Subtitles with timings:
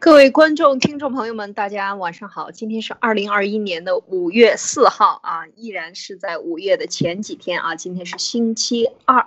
[0.00, 2.50] 各位观众、听众朋友们，大家晚上好！
[2.50, 7.76] 今天是二零二一年的五月四号啊，依然是在五月的前几天啊。
[7.76, 9.26] 今天是星期二，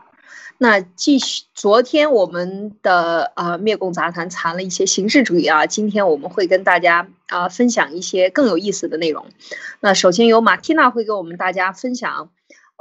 [0.58, 9.28] 那继续昨天我们的呃灭共杂谈谈了一些形式主义啊，今天我们会跟大家啊分享一些更有意思的内容。
[9.80, 12.32] 那首先由马蒂娜会给我们大家分享。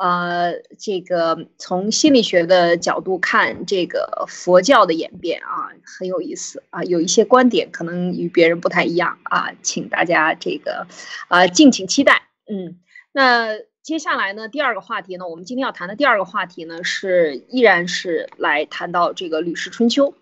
[0.03, 10.89] 呃，这个从心理学的角度看，这个佛教的演变啊，很有意思啊，有一些观点可能与别人不太一样啊，请大家这个
[11.29, 12.23] 啊敬请期待。
[12.49, 12.81] 嗯，
[13.13, 20.07] 那接下来呢，第二个话题呢，我们今天要谈的第二个话题呢，是依然是来谈到这个《吕氏春秋》。《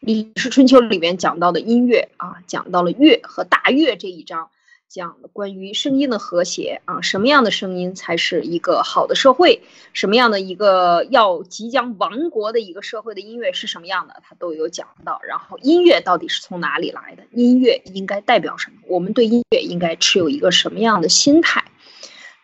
[0.00, 4.48] 吕氏春秋》里面讲到的音乐啊，讲到了乐和大乐这一章。
[4.88, 9.60] 讲的关于声音的和谐啊，什么样的声音才是一个好的社会？
[9.92, 14.20] 什么样的一个要即将亡国的一个社会的音乐是什么样的？
[14.22, 15.20] 他都有讲到。
[15.26, 17.24] 然后音乐到底是从哪里来的？
[17.32, 18.76] 音乐应该代表什么？
[18.86, 21.64] 我们对音乐应该持有一个什么样的心态？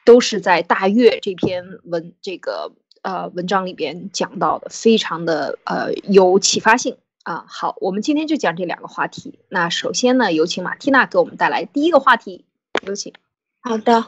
[0.05, 6.97] 都是在《大乐》这篇文这个呃文章里边讲到的，非常的呃有启发性。
[7.23, 9.39] 啊，好，我们今天就讲这两个话题。
[9.49, 12.45] 那首先呢，有请马蒂娜给我们带来第一个话题，
[12.85, 13.13] 有请。
[13.61, 14.07] 好的，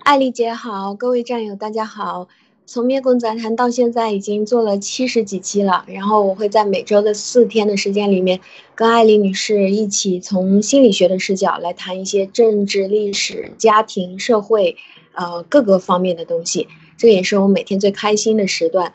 [0.00, 2.28] 艾丽姐好，各位战友大家好。
[2.66, 8.38] 从灭共杂谈到现在已经做了七十几期了，然后我会在每周的四天的时间里面，
[8.74, 14.76] 跟艾丽女士一起从心理学的视角来谈一些政治、历史、家庭、社会，
[15.14, 16.68] 呃各个方面的东西。
[16.96, 18.92] 这也是我每天最开心的时段。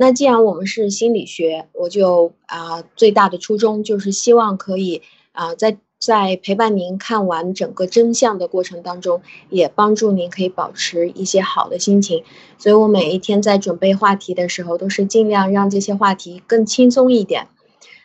[0.00, 12.22] 那既然我们是心理学，我就啊最大的初衷就是希望可以啊在在陪伴您看完整个真相的过程当中，也帮助您可以保持一些好的心情。
[12.58, 17.48] 所以我每一天在准备话题的时候，都是尽量让这些话题更轻松一点。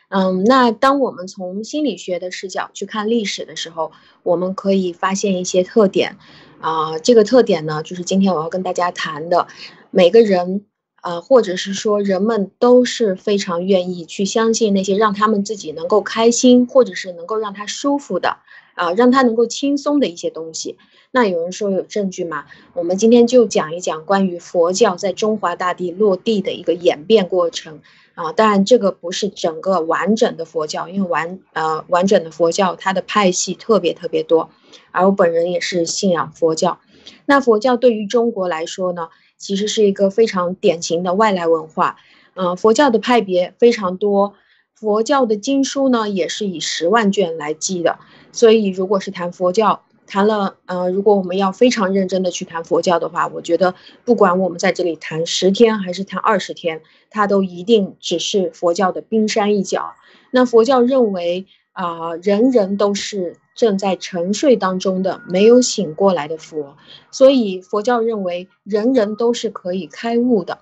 [0.09, 3.91] 嗯，那当我们从心理学的视角去看历史的时候，
[4.23, 6.17] 我们可以发现一些特点。
[6.59, 9.47] 啊，这个特点呢，就是今天我要跟大家谈的，
[9.91, 10.65] 每个人。
[11.03, 18.37] 啊，或者是说，人们都是非常愿意去相信那些让他们自己能够开心，或者是能够让他舒服的，
[18.75, 20.77] 啊，让他能够轻松的一些东西。
[21.11, 22.45] 那有人说有证据吗？
[22.73, 27.81] 我们今天就讲一讲关于佛教在中华大地落地的一个演变过程。
[28.15, 34.51] 啊，当然这个不是整个完整的佛教，因为完呃完整的佛教它的派系特别特别多，
[34.91, 36.79] 而我本人也是信仰佛教。
[37.25, 39.09] 那佛教对于中国来说呢？
[39.43, 41.97] 其实是一个非常典型的外来文化，
[42.33, 44.35] 嗯，佛教的派别非常多，
[44.73, 47.99] 佛教的经书呢也是以十万卷来计的，
[48.31, 59.93] 所以如果是谈佛教，谈了，呃，如果我们要非常认真的去谈佛教的话，我觉得不管我们在这里谈十天还是谈二十天，它都一定只是佛教的冰山一角。
[60.31, 63.35] 那佛教认为啊，人人都是。
[63.55, 66.75] 正在沉睡当中的没有醒过来的佛，
[67.11, 70.59] 所以佛教认为人人都是可以开悟的，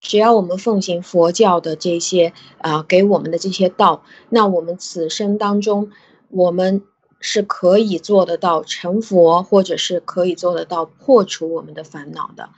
[0.00, 5.90] 只要我们奉行佛教的这些啊给我们的这些道，那我们此生当中
[6.30, 6.82] 我们
[7.18, 12.50] 是可以做得到成佛，或者是可以做得到破除我们的烦恼的。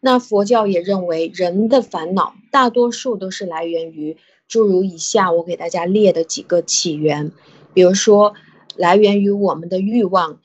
[0.00, 4.16] 那佛教也认为人的烦恼大多数都是来源于
[4.48, 7.30] 诸如以下我给大家列的几个起源，
[7.72, 8.34] 比如说。
[8.78, 10.40] 来源于我们的欲望，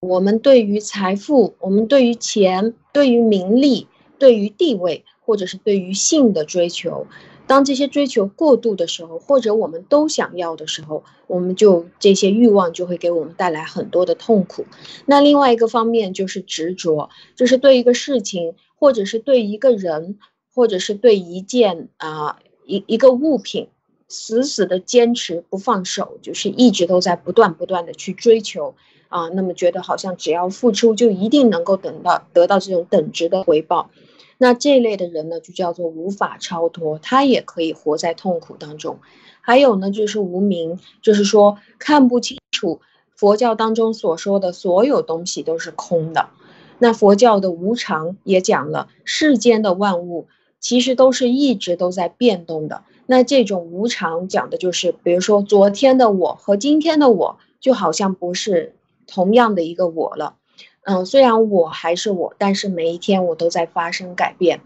[0.00, 3.86] 我们对于财富，我们对于钱，对于名利，
[4.18, 7.06] 对于地位，或者是对于性的追求。
[7.46, 14.66] 当这些追求过度的时候，或者我们都想要的时候，我们就这些欲望就会给我们带来很多的痛苦。
[15.06, 20.18] 那另外一个方面就是执着，就是对一个事情，或者是对一个人，
[20.52, 23.68] 或者是对一件啊一一个物品。
[24.08, 28.74] 死死的坚持不放手，就是一直都在不断不断的去追求
[29.08, 33.90] 啊，那么觉得好像只要付出就一定能够等到得到这种等值的回报，
[34.38, 38.98] 那这类的人呢就叫做无法超脱，他也可以活在痛苦当中。
[39.40, 42.80] 还有呢就是无明，就是说看不清楚
[43.14, 46.30] 佛教当中所说的所有东西都是空的。
[46.78, 50.26] 那佛教的无常也讲了，世间的万物
[50.60, 52.82] 其实都是一直都在变动的。
[53.06, 58.74] 那这种无常讲的就是，比如说昨天的我和今天的我就好像不是
[59.06, 60.34] 同样的一个我了，
[60.82, 64.60] 嗯，虽然我还是我，但是每一天我都在发生改变，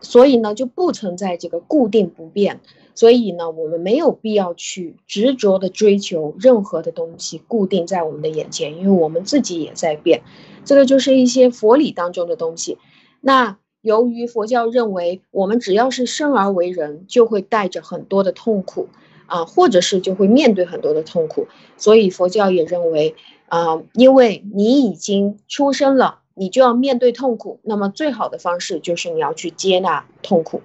[0.00, 2.60] 所以呢就不存在这个固定不变，
[2.96, 10.22] 所以呢我们没有必要去执着的追求任何的东西固定在我们的眼前，因为我们自己也在变，
[10.64, 12.78] 这个就是一些佛理当中的东西，
[13.20, 13.58] 那。
[13.82, 18.88] 由于佛教认为，我们只要是生而为人，就会带着很多的痛苦，
[19.26, 21.48] 啊，或者是就会面对很多的痛苦。
[21.76, 23.14] 所以佛教也认为，
[23.48, 30.62] 啊，因为你已经出生了，你就要面对痛苦，那么最好的方式就是你要去接纳痛苦。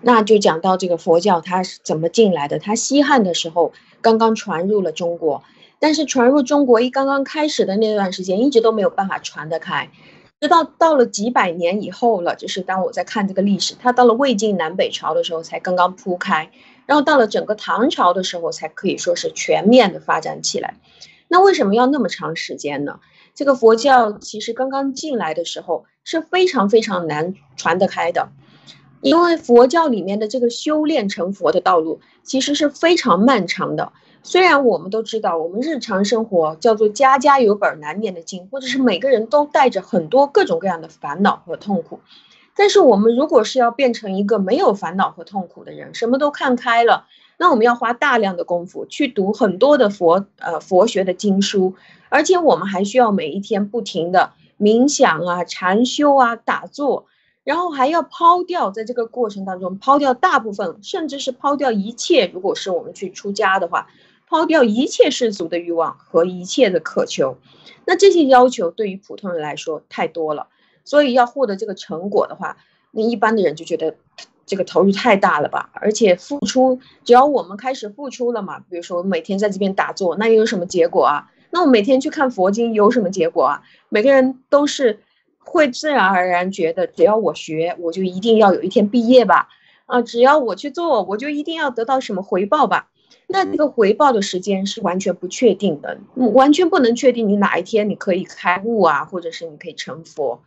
[0.00, 2.58] 那就讲到这个佛教它是怎么进来的？
[2.58, 5.42] 它西汉的时候刚刚传入了中国，
[5.78, 9.90] 但是传入中国一刚刚开始的那段时间，一直都没有办法传得开。
[10.40, 16.50] 直到到了几百年以后了，就是当我在看这个历史，它到了魏晋南北朝的时候才刚刚铺开，
[16.86, 20.78] 然后到了整个唐朝的时候才可以说是全面的发展起来。
[21.26, 23.00] 那为什么要那么长时间呢？
[23.34, 28.30] 这个佛教其实刚刚进来的时候是非常非常难传得开的，
[29.00, 33.92] 因为佛教里面的这个修炼成佛的道路其实是非常漫长的。
[34.28, 42.00] 虽然我们都知道，我们日常生活叫做家家有本难念的经，或者是每个人都带着很多各种各样的烦恼和痛苦，
[42.54, 47.06] 但是我们如果是要变成一个没有烦恼和痛苦的人，什么都看开了，
[47.38, 51.76] 那我们要花大量的功夫去读很多的佛呃佛学的经书，
[52.10, 57.06] 而且我们还需要每一天不停的冥想啊、禅修啊、打坐，
[57.44, 62.30] 然后还要抛掉在这个过程当中抛掉大部分，甚至是抛掉一切。
[62.34, 63.86] 如果是我们去出家的话。
[64.28, 67.38] 抛掉一切世俗的欲望和一切的渴求，
[67.86, 70.48] 那这些要求对于普通人来说太多了，
[70.84, 72.58] 所以要获得这个成果的话，
[72.90, 73.96] 那一般的人就觉得
[74.44, 75.70] 这个投入太大了吧？
[75.72, 81.30] 而且付出，只要我们开始付出了嘛，比如说每天在这边打坐，那又有什么结果啊？
[81.50, 83.62] 那我每天去看佛经有什么结果啊？
[83.88, 85.00] 每个人都是
[85.38, 89.48] 会自然而然觉得，只要我学，我就一定要有一天毕业吧？
[89.86, 92.90] 啊，只要我去做，我就一定要得到什么回报吧？
[93.30, 100.40] 那这个回报的时间是完全不确定的，完全不能确定你哪一天你可以开悟啊，或者是你可以成佛。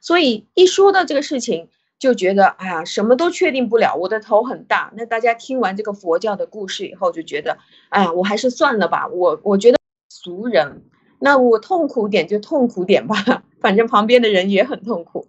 [0.00, 1.68] 所以一说到这个事情，
[1.98, 4.92] 就觉得哎呀，什么都确定不了，我的头很大。
[4.96, 9.08] 那大家听完这个佛教的故事以后，就觉得哎呀，我还是算了吧。
[9.08, 9.78] 我我觉得
[10.08, 10.84] 俗人，
[11.18, 15.26] 那我痛苦点就痛苦点吧，反正旁边的人也很痛苦。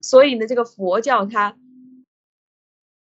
[0.00, 1.56] 所以呢，这个佛教它。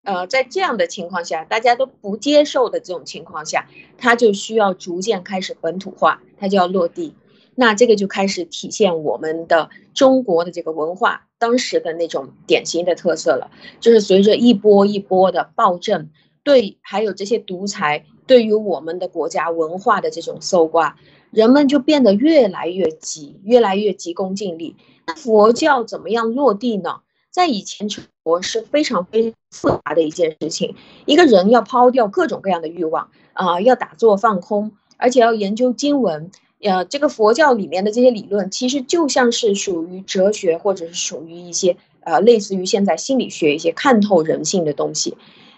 [0.05, 3.67] 呃，在这样的情况下，大家都不接受的这种情况下，
[3.97, 7.15] 它就需要逐渐开始本土化，它就要落地。
[7.55, 13.49] 那这个就开始体现我们的中国的这个文化当时的那种典型的特色了，
[13.79, 16.09] 就是随着一波一波的暴政，
[16.43, 20.97] 对，还有这些独裁对于我们的国家文化的这种搜刮，
[21.31, 24.75] 人们就变得越来越急，越来越急功近利。
[25.15, 27.01] 佛教怎么样落地呢？
[27.35, 30.73] 在以前，成佛是非常非常复杂的一件事情。
[31.05, 36.31] 一个人要抛掉各种各样的欲望啊，要打坐放空，而且要研究经文。
[36.61, 45.17] 呃，这个佛教里面的这些理论，其实就像是属于哲学，或者是属于一些呃，类似于现在心理学一些看透人性的东西。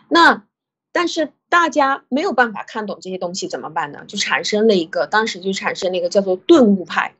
[0.09, 0.45] 那
[0.91, 4.03] 但是大家没有办法看懂这些东西怎么办呢？
[4.07, 7.13] 就产生了一个，当时就产生了一个叫做顿悟派。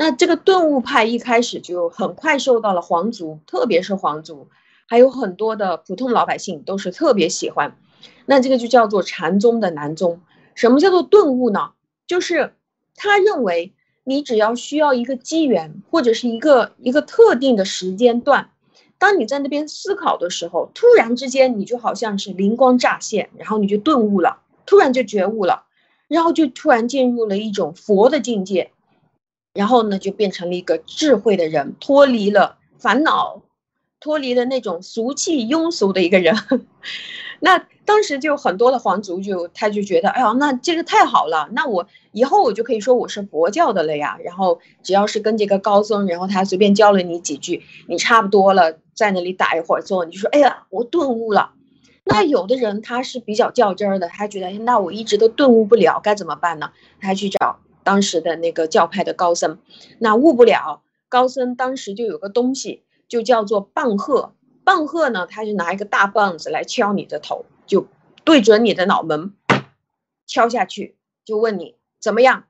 [0.00, 4.46] 那这个顿悟派一开始就很快受到了皇族，特别是皇族，
[4.86, 7.76] 还有很多的普通老百姓都是特别喜欢。
[8.24, 10.20] 那这个就叫做禅宗的南宗。
[10.54, 11.72] 什么叫做顿悟呢？
[12.06, 12.54] 就是
[12.94, 13.74] 他认为
[14.04, 18.50] 你只要需要一个机缘，或者是一个一个特定的时间段，
[18.98, 25.64] 当你在那边思考的时候，突然之间你就好像是灵光乍现，然后你就顿悟了，突然就觉悟了，
[26.06, 28.70] 然后就突然进入了一种佛的境界。
[29.58, 33.42] 然后呢，就变成了一个智慧的人，脱离了烦恼，
[33.98, 36.36] 脱离了那种俗气庸俗的一个人。
[37.42, 44.16] 那当时就很多的皇族就他就觉得，哎呀，那这个太好了，那我以后我就可以说我是佛教的了呀。
[44.24, 51.50] 然后只要是跟这个高僧，然后他随便教了你几句，你差不多了，在那里打一会儿坐，你就说，哎呀，我顿悟了。
[52.04, 56.70] 那有的人他是比较较真儿的，他觉得，那我一直都顿悟不了，该怎么办呢？
[57.00, 57.58] 他去找。
[57.88, 59.56] 当时的那个教派的高僧，
[59.98, 60.82] 那悟不了。
[61.08, 64.34] 高僧当时就有个东西，就叫做棒喝。
[64.62, 67.88] 棒喝呢，他就拿一个大棒子来敲你的头，就
[68.24, 69.32] 对准你的脑门
[70.26, 72.44] 敲下去，就问你怎么样，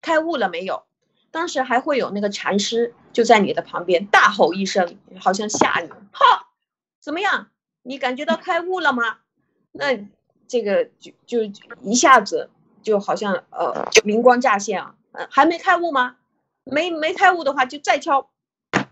[0.00, 0.84] 开悟了没有？
[1.32, 6.52] 当时还会有那个禅师就在你的旁边大吼一声，好像吓你，哈，
[7.00, 7.48] 怎么样？
[7.82, 9.18] 你感觉到开悟了吗？
[9.72, 10.06] 那
[10.46, 12.50] 这个就就一下子。
[12.84, 16.16] 就好像呃就灵光乍现啊，嗯，还没开悟吗？
[16.62, 18.30] 没没开悟的话，就再敲，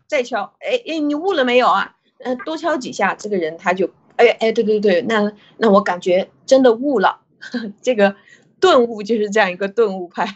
[0.08, 1.96] 再敲，哎哎，你悟了没有啊？
[2.18, 7.20] 嗯，多敲几下，这个人他就，哎哎，对对对，那那我感觉真的悟了，
[7.80, 8.16] 这个
[8.60, 10.26] 顿悟就是这样一个顿悟派，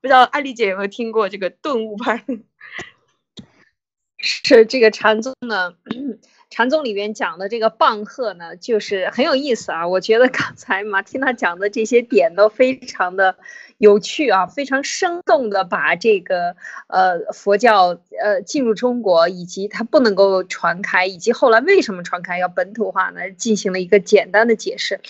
[0.00, 2.24] 不知道艾丽姐有没有听过这个顿悟派？
[4.18, 5.74] 是这个禅宗呢？
[6.52, 9.88] 禅宗里面讲的这个棒喝呢，就是很有意思啊。
[9.88, 13.36] 我觉得刚才马听他讲的这些点都非常的
[13.78, 16.54] 有趣啊，非常生动的把这个
[16.88, 25.00] 呃佛教呃进入中国，以及它不能够传开，以及后来为什么传开要本土化呢，进行了一个简单的解释。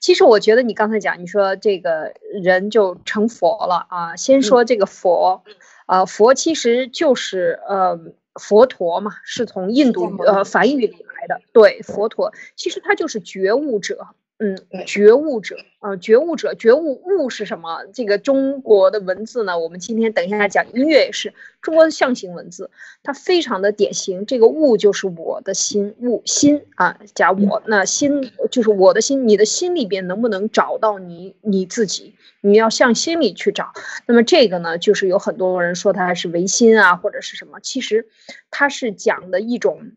[0.00, 4.16] 其实我觉得你刚才讲，你说这个人就成佛了啊。
[4.16, 5.42] 先说这个佛，
[5.86, 7.98] 呃，佛其实就是呃。
[8.40, 11.40] 佛陀嘛，是从印度呃梵语里来的。
[11.52, 14.08] 对，佛陀其实他就是觉悟者，
[14.42, 14.56] 嗯，
[14.86, 17.84] 觉悟者，呃，觉悟者，觉悟悟是什么？
[17.92, 19.58] 这个中国的文字呢？
[19.58, 22.70] 我们今天等一下讲音乐也是中国的象形文字，
[23.02, 24.24] 它非常的典型。
[24.24, 32.14] 这个悟就是我的心，悟心啊，加我，那心就是我的心，你的心里边能不能找到你你自己？
[32.40, 33.72] 你要向心里去找，
[34.06, 38.08] 那么这个呢，就是有很多人说它是唯心啊，或者是什么，其实
[38.50, 39.92] 它是讲的一种，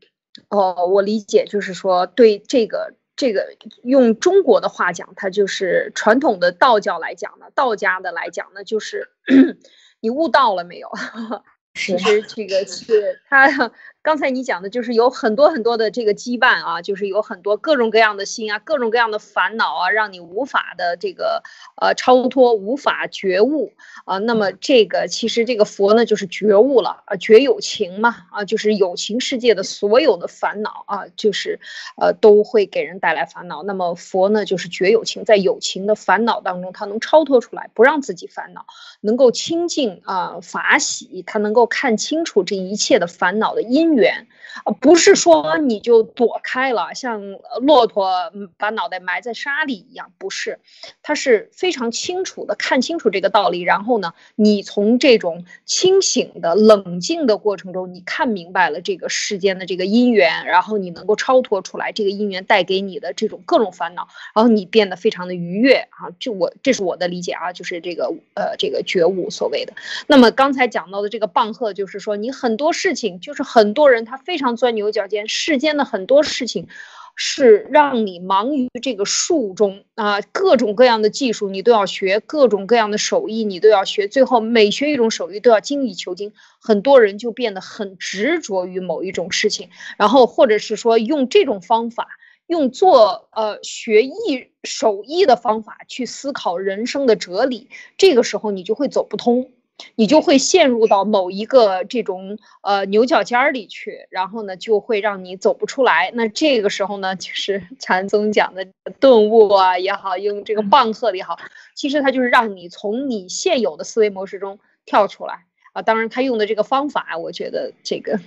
[0.50, 9.10] 哦，我理解就是说对这个这个用中国的话讲，它就是传统的道教来讲呢，道家的来讲呢，就是
[10.02, 10.90] 你悟到了没有？
[11.76, 13.72] 其实这个是他。
[14.04, 21.42] 刚才你讲的就是有很多很多的这个羁绊啊，就是有很多各种各样的心啊，各种各样的烦恼啊，让你无法的这个
[21.82, 23.72] 呃超脱，无法觉悟
[24.04, 24.18] 啊。
[24.18, 31.62] 那么这个其实这个佛呢，就是觉悟了啊，觉有情嘛啊，就是有情世界的所有的烦恼啊，就是
[31.96, 33.64] 呃都会给人带来烦恼。
[33.64, 38.66] 那么佛呢，就是觉有情，在有情的烦恼当中，他能超脱出来，不让自己烦恼，
[39.00, 43.93] 能够清净啊法喜，他能够看清楚这一切的烦恼的因。
[43.96, 44.28] 缘
[44.64, 47.22] 啊，不是说你就躲开了，像
[47.62, 50.60] 骆驼把脑袋埋在沙里一样，不是，
[51.02, 69.74] 他是非常清楚的看清楚这个道理，然后呢，你从这种清醒的、冷静的过程中，你看明白了这个世间的这个因缘，然后你能够超脱出来，这个因缘带给你的这种各种烦恼，然后你变得非常的愉悦啊，就我这是我的理解啊，就是这个呃这个觉悟所谓的。
[70.08, 73.83] 那么刚才讲到的这个棒喝，就是说你很多事情，就是很多。
[73.84, 76.70] 多人他非常钻牛角尖，世间的很多事情
[77.18, 86.32] 是让你忙于这个术中啊，各种各样的技术你都要学，各种各样的手艺你都要学，最后每学一种手艺都要精益求精。
[86.62, 92.08] 很多人就变得很执着于某一种事情，然后或者是说用这种方法，
[92.48, 99.52] 用做呃学艺手艺的方法去思考人生的哲理，这个时候你就会走不通。
[99.96, 106.12] 你就会陷入到某一个这种呃牛角尖儿里去，然后呢，就会让你走不出来。
[106.14, 108.68] 那这个时候呢，就是 禅宗讲的
[109.00, 111.38] 顿悟啊也好，用这个棒喝的也好，
[111.76, 115.82] 其实它就是让你从你现有的思维模式中跳出来啊。
[115.82, 118.20] 当然，他用的这个方法，我觉得这个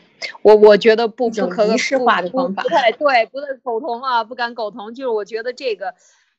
[0.42, 4.94] 我我觉得不不可仪式化的方法，对对，不能苟同啊，不敢苟同。
[4.94, 5.94] 就是我觉得这个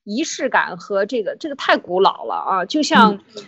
[0.08, 3.14] 仪式感和这个这个太古老了啊，就像。
[3.14, 3.44] 嗯，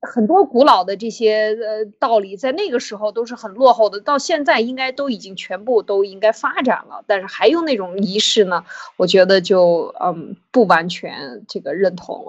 [0.00, 7.04] 很多古老的这些呃道理，在那个时候都是很落后的，到现在应该都已经全部都应该发展了。
[7.06, 8.64] 但是还有那种仪式呢，
[8.96, 12.24] 我觉得就嗯不完全这个认同。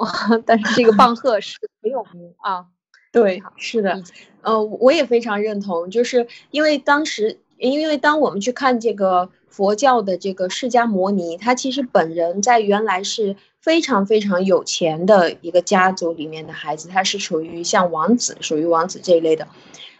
[0.45, 2.65] 但是这个棒喝是很有名啊，
[3.13, 4.03] 对，是的，
[4.41, 13.36] 呃，我也非常认同，就是因为当时，因为当我们去看这个佛教的这个释迦摩尼，他其实本人在原来是。
[13.63, 19.48] 非常非常有钱的一个家族里面的孩子，他是属于像王子，属于王子这一类的。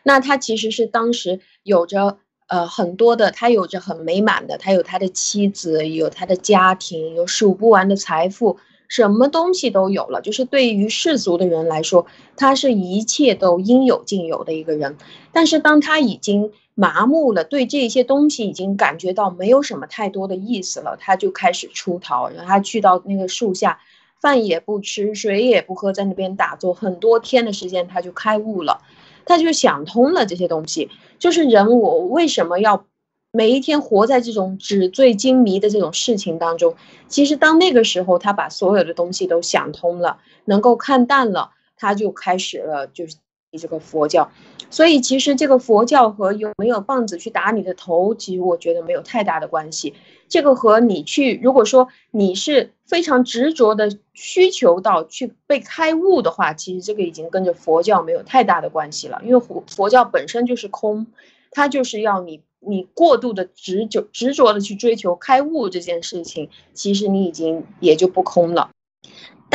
[0.03, 2.17] 那他其实是当时有着
[2.50, 8.57] 呃很多的，他有着很美满的，他有他的妻子，有他的家庭，有数不完的财富，
[8.89, 10.19] 什么东西都有了。
[10.19, 12.05] 就是对于世俗的人来说，
[12.36, 14.98] 他是一切都应有尽有的一个人。
[15.31, 22.30] 但是当他已经麻木了，对这些东西已经感觉到没有什么太多的意思了，他就开始出逃。
[22.30, 23.80] 然后他去到那个树下，
[24.20, 28.82] 饭也不吃，水也不喝，在那边打坐很多天的时间，他就开悟了，
[29.25, 30.89] 他就想通了这些东西。
[31.20, 32.86] 就是人，我为什么要
[33.32, 36.75] 每一天活在这种纸醉金迷的这种事情当中？
[37.08, 43.18] 其实当那个时候，他把所有的东西都想通了，能够看淡了，他就开始了，就是。
[43.56, 44.32] 这个佛教，
[44.74, 49.94] 所以其实这个佛教和有没有棒子去打你的头，其实我觉得没有太大的关系。
[50.27, 59.22] 这个和你去，如果说你是非常执着的需求到去被开悟的话，其实这个已经跟着佛教没有太大的关系了。
[59.24, 61.06] 因为佛佛教本身就是空，
[61.51, 68.72] 它就是要你你过度的执着执着的去追求开悟这件事情，其实你已经也就不空了。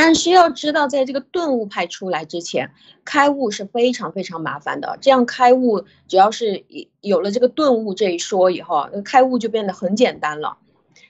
[0.00, 2.70] 但是要知道，在这个顿悟派出来之前，
[3.04, 4.96] 开悟是非常非常麻烦的。
[5.00, 6.64] 这样开悟，只要是
[7.00, 10.58] 有了这个顿悟这一说以后，开悟就变得很简单了。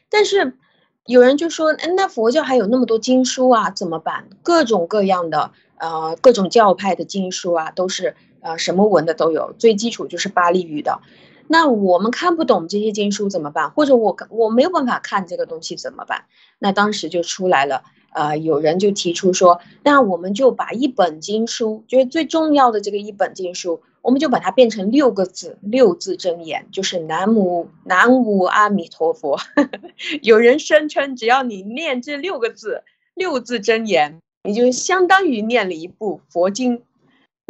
[0.09, 0.57] 但是
[1.05, 4.27] 有人就说，那佛教还有那么多经书啊，怎么办？
[4.43, 11.03] 各种各样的呃，各种教派的经书啊，都是呃什么文的都有，最基础就是巴利语的。
[11.47, 13.71] 那我们看不懂这些经书怎么办？
[13.71, 16.25] 或者我我没有办法看这个东西怎么办？
[16.59, 29.39] 那当时就出来了，呃，有人就提出说，那我们就把一本经书，就是最重要的这个一本经书，我们就把它变成六个字，六字真言，就是南无南无阿弥陀佛。
[30.23, 32.83] 有人声称，只要你念这六个字，
[33.15, 36.83] 六字真言，你就相当于念了一部佛经。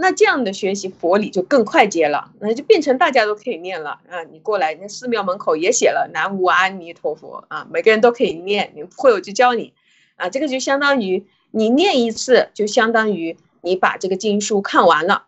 [0.00, 4.22] 那这样的学习佛理就更快捷了，那就变成大家都可以念了啊！
[4.30, 9.72] 你过来，那寺庙门口也写了南无阿弥陀佛啊，每个人都可以念，你会我就教你
[10.18, 15.24] 啊，这个就相当于你念一次，就相当于你把这个经书看完了。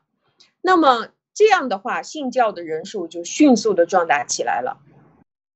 [0.60, 4.78] 那么这样的话，信教的人数就迅速的壮大起来了，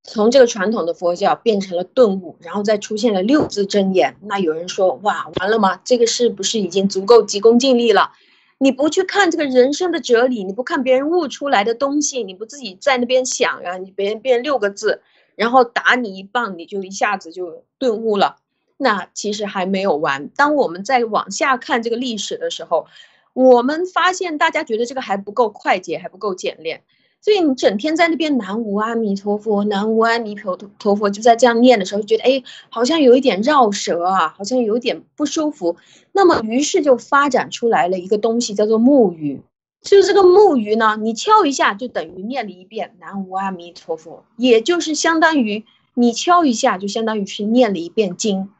[0.02, 4.16] 从这个传统的佛教变成了顿悟，然后再出现了六字真言。
[4.22, 5.80] 那有人说，哇，完了吗？
[5.84, 8.12] 这个是不是已经足够急功近利了？
[8.58, 15.02] 你不去看这个人生的哲理，你不看别人悟出来的东西，你不自己在那边想啊，你别人变六个字，
[15.34, 18.36] 然后打你一棒，你就一下子就顿悟了。
[18.84, 20.28] 那其实还没有完。
[20.36, 22.86] 当我们在往下看这个历史的时候，
[23.32, 26.82] 我们发现大家觉得这个还不够快捷，还不够简练。
[27.22, 35.76] 所以你整天在那边南无阿弥陀佛，南无阿弥陀陀佛，就在这样念的时候，觉得哎，好像有一点绕舌啊，好像有点不舒服。
[36.12, 39.40] 那么于是就发展出来了一个东西，叫做木鱼。
[39.80, 45.64] 就是这个木鱼呢，你敲一下就等于念了一遍南无阿弥陀佛，也就是相当于
[45.94, 48.50] 你敲一下就相当于是念了一遍经。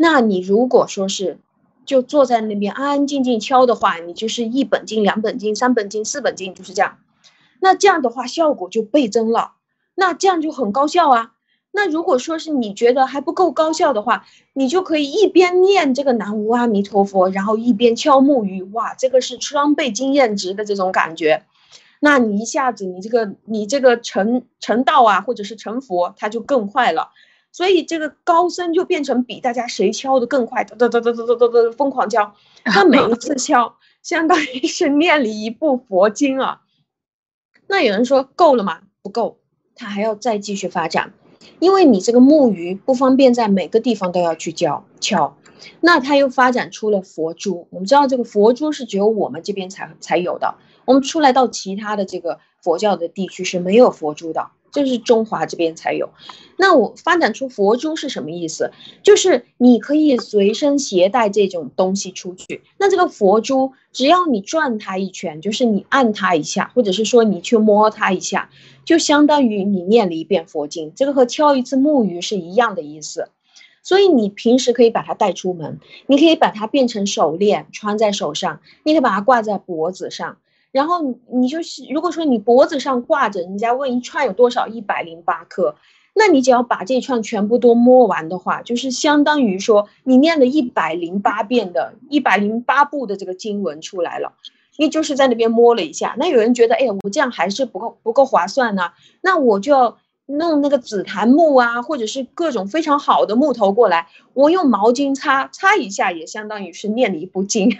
[0.00, 1.38] 那你如果说是
[1.84, 6.98] 就坐在那边安安静静敲的话，你就是一本经、两本经、三本经、四本经，就是这样。
[7.58, 9.54] 那这样的话效果就倍增了，
[9.96, 11.32] 那这样就很高效啊。
[11.72, 21.42] 那如果说是你觉得还不够高效的话，你就可以一边念这个南无阿弥陀佛，然后一边敲木鱼，哇，这个是双倍经验值的这种感觉。
[21.98, 27.10] 那你一下子你这个你这个成成道啊，或者是成佛，它就更快了。
[27.50, 32.34] 所以这个高僧就变成比大家谁敲的更快，哒哒哒哒哒哒哒哒疯狂敲。
[32.64, 36.60] 他每一次 敲，相当于是念了一部佛经啊。
[37.66, 38.80] 那有人说够了吗？
[39.02, 39.38] 不够，
[39.74, 41.12] 他还要再继续发展，
[41.58, 45.36] 因为你这个木鱼不方便在每个地方都要去敲敲，
[45.80, 47.66] 那他又发展出了佛珠。
[47.70, 54.50] 我们知道这个佛珠是只有我们这边才才有的，我们出来到其他的这个佛教的地区是没有佛珠的。
[54.70, 56.10] 这是中华这边才有，
[56.56, 58.70] 那我发展出佛珠是什么意思？
[59.02, 62.62] 就是你可以随身携带这种东西出去。
[62.78, 68.50] 那这个佛珠，只要你转它一圈，就是你按它一下，或者是说你去摸它一下，
[68.84, 70.92] 就相当于你念了一遍佛经。
[70.94, 73.30] 这个和敲一次木鱼是一样的意思。
[73.82, 80.36] 所以你平时可以把它带出门，你可以把它变成手链穿在手上，你可以把它挂在脖子上。
[80.70, 81.02] 然后
[81.32, 85.76] 你就是，如果说你脖子上挂着，人家问一串有多少，一百零八颗，
[86.14, 94.34] 那你只要把这串全部都摸完的话，就是相当于说你念了一百零八遍的一百零八部的这个经文出来了。
[94.76, 107.74] 你就是在那边摸了一下，那有人觉得，哎呀，我这样还是不够不够划算呢，那我就要弄那个紫檀木啊，或者是各种非常好的木头过来，我用毛巾擦擦一下，也相当于是念了一部经。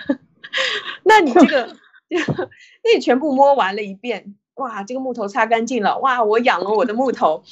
[1.05, 1.77] 那你这个。
[2.83, 7.42] 那全部摸完了一遍，哇，这个木头擦干净了，哇，我养了我的木头，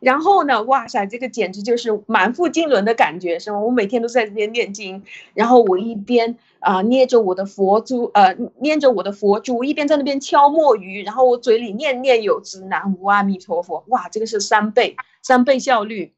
[0.00, 3.58] 然后呢，哇塞，这个简直就是满腹经纶的感觉，是吗？
[3.58, 5.02] 我每天都在这边念经，
[5.34, 16.12] 然后我一边啊捏着我的佛珠，呃，捏着我的佛珠，一边在那边敲墨鱼，然后我嘴里念念有词，南无阿弥陀佛，哇，这个是三倍，三倍效率。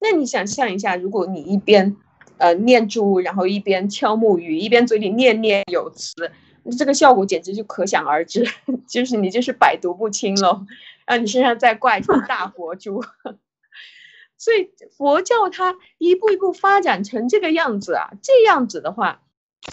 [0.00, 1.96] 那你想象一下，如果你一边
[2.38, 6.32] 呃念珠，然后一边敲木鱼，一边嘴里念念有词。
[6.78, 8.46] 这个效果简直就可想而知，
[8.88, 10.64] 就是你就是百毒不侵喽，
[11.06, 13.02] 让你身上再挂一串大 佛珠。
[14.38, 19.20] 所以佛教它一步一步发展成这个样子啊，这样子的话，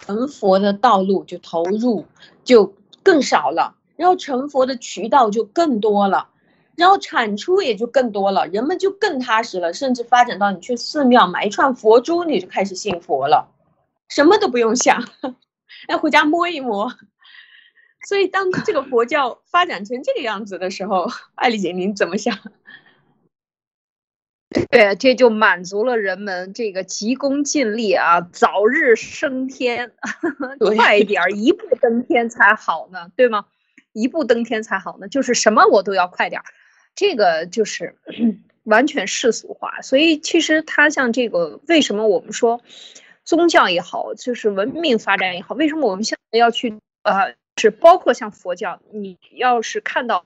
[0.06, 2.06] 成佛的道路就投入
[2.44, 6.30] 就更少了，然后成佛的渠道就更多了，
[6.76, 13.50] 然后产出也就更多了，人们就更踏实了，甚至发展到你去寺庙买一串佛珠，你就开始信佛了，
[14.08, 15.04] 什么都不用想。
[15.88, 16.94] 要回家摸一摸，
[18.08, 22.38] 所以当这个佛教 发展成这个样子的时候，艾丽姐您怎么想？
[24.72, 29.92] 对，这就满足了人们这个急功近利啊，早日升天，
[30.76, 33.46] 快点儿一步登天才好呢，对吗？
[33.94, 36.46] 一步登天才好呢，就是什么我都要快点儿，
[36.96, 37.96] 这个就是
[38.64, 39.82] 完全世俗化。
[39.82, 42.62] 所以其实它像这个，为什么我们说
[43.30, 50.26] 宗教也好，就是文明发展也好，为什么我们现在要去呃，是包括像佛教，你要是看到。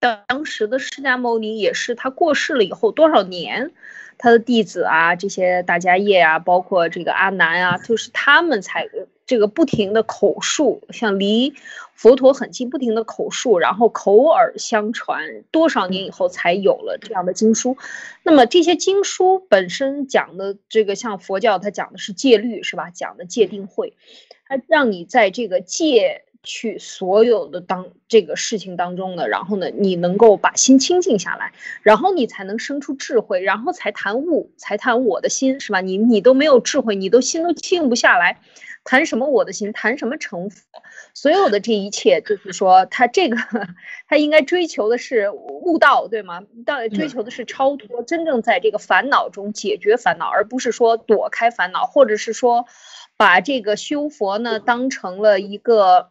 [0.00, 3.72] 当时的释迦牟尼也是他过世了以后多少年，
[4.16, 8.88] 他的弟子啊，这些大迦叶啊，包括这个阿难啊，就是他们才
[9.26, 11.52] 这个不停的口述，像离
[11.98, 17.76] 佛陀很近，不停的口述，然后口耳相传，多少年以后才有了这样的经书。
[18.22, 22.90] 那么这些经书本身讲的这个像佛教，它讲的是戒律，是吧？
[22.90, 23.94] 讲的戒定慧，
[24.46, 26.22] 它让你在这个戒。
[26.44, 35.80] 去所有的当这个事情当中呢，然后呢，你能够把心清静下来，然后你才能生出智慧，然后才谈悟，才谈我的心，是吧？
[35.80, 38.40] 你你都没有智慧，你都心都静不下来，
[38.88, 40.62] 谈什么我的心，谈什么成佛？
[41.12, 43.36] 所有的这一切，就是说他这个
[44.08, 46.40] 他应该追求的是悟道，对吗？
[46.64, 52.64] 到追求的是超脱，真正在这个烦恼中解决烦恼，而不是说躲开烦恼，或者是说。
[53.20, 56.10] 把这个修佛呢当成了一个，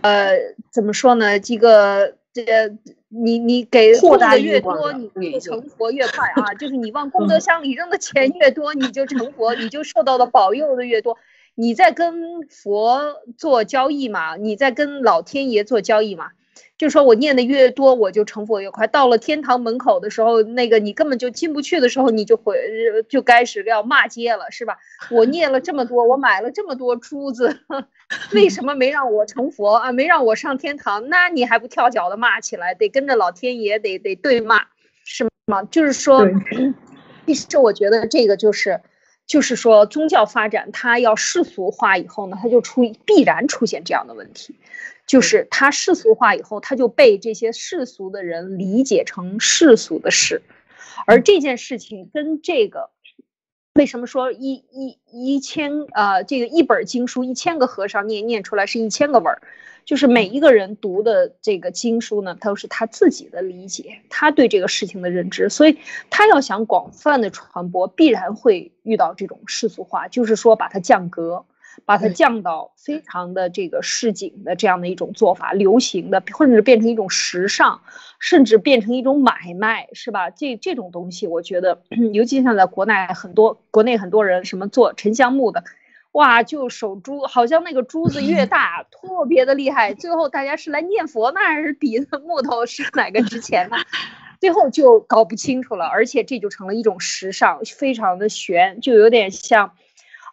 [0.00, 0.38] 呃，
[0.72, 1.38] 怎么说呢？
[1.38, 2.74] 这个这个，
[3.10, 6.54] 你你给供的越多，你就成佛越快啊！
[6.54, 11.18] 就是你往 功德箱里扔的钱越多，你就成佛，你就受到的保佑的越多。
[11.60, 14.36] 你在跟佛做交易嘛？
[14.36, 16.30] 你在跟老天爷做交易嘛？
[16.76, 18.86] 就说我念的越多，我就成佛越快。
[18.86, 22.56] 到了天堂门口的时候，那个你根本就进不去的时候，你就回
[23.08, 24.78] 就开始要骂街了，是吧？
[25.10, 27.58] 我念了这么多，我买了这么多珠子，
[28.32, 29.90] 为什么没让我成佛啊？
[29.90, 31.08] 没让我上天堂？
[31.08, 32.72] 那你还不跳脚的骂起来？
[32.74, 34.62] 得跟着老天爷得得对骂，
[35.04, 35.64] 是吗？
[35.64, 36.24] 就是说，
[37.26, 38.80] 其实我觉得这个就是，
[39.28, 44.56] 就是说宗教发展它要世俗化以后呢，它就出必然出现这样的问题。
[45.06, 50.42] 就是它世俗化以后，它就被这些世俗的人理解成世俗的事，
[51.06, 52.90] 而这件事情跟这个，
[53.74, 59.40] 为什么说一一一千呃这个一本经书一千个和尚念念出来是一千个味儿，
[59.88, 65.78] 就是每一个人读的这个经书呢，都是他自己的理解，他对这个事情的认知，所以
[66.10, 71.46] 他要想广泛的传播，必然会遇到这种世俗化，就是说把它降格。
[71.84, 77.80] 把它降到非常的这个市井的这样的一种做法，流行的，或者是变成一种时尚，
[78.18, 80.28] 甚至变成一种买卖，是吧？
[80.28, 81.80] 这这种东西，我觉得，
[82.12, 85.62] 尤其像在国内很多国内很多人什么做沉香木的，
[86.12, 89.94] 哇，就手珠，好像那个珠子越 大，特别的厉害。
[89.94, 93.76] 最后大家是来念佛呢，还是比木头是哪个值钱呢？
[94.40, 99.74] 最后就搞不清楚了，而且这就成了一种时尚，非常的悬，就有点像。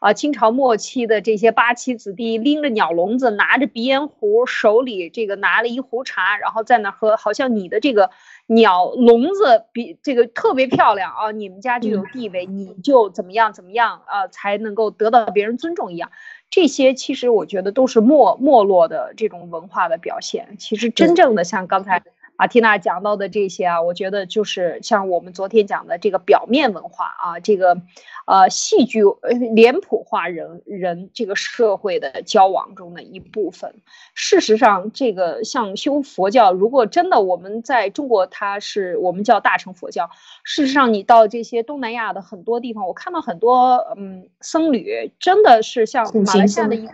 [0.01, 8.11] 啊，清朝末期的这些八旗子弟拎着鸟笼子，拿着鼻烟壶，手里这个拿了一壶茶，然后在那喝，好像你的这个
[8.47, 16.11] 鸟笼子比这个特别漂亮啊，你们家就有地位，你就怎么样怎么样啊，才能够得到别人尊重一样。
[16.49, 20.55] 这些其实我觉得都是没没落的这种文化的表现。
[20.59, 22.03] 其实真正的像刚才。
[22.37, 27.81] 阿缇娜讲到的这些啊，我觉得就是像我们昨天讲的这个表面文化啊，这个，
[28.25, 33.75] 呃，戏剧呃脸谱化人人这个社会的交往中的一部分。
[34.13, 40.09] 事实上，这个像修佛教，如果真的我们在中国，它是我们叫大乘佛教。
[40.43, 46.93] 事实上，你到这些东南亚的很多地方，我看到很多嗯僧侣，真的是像马来西亚的一个，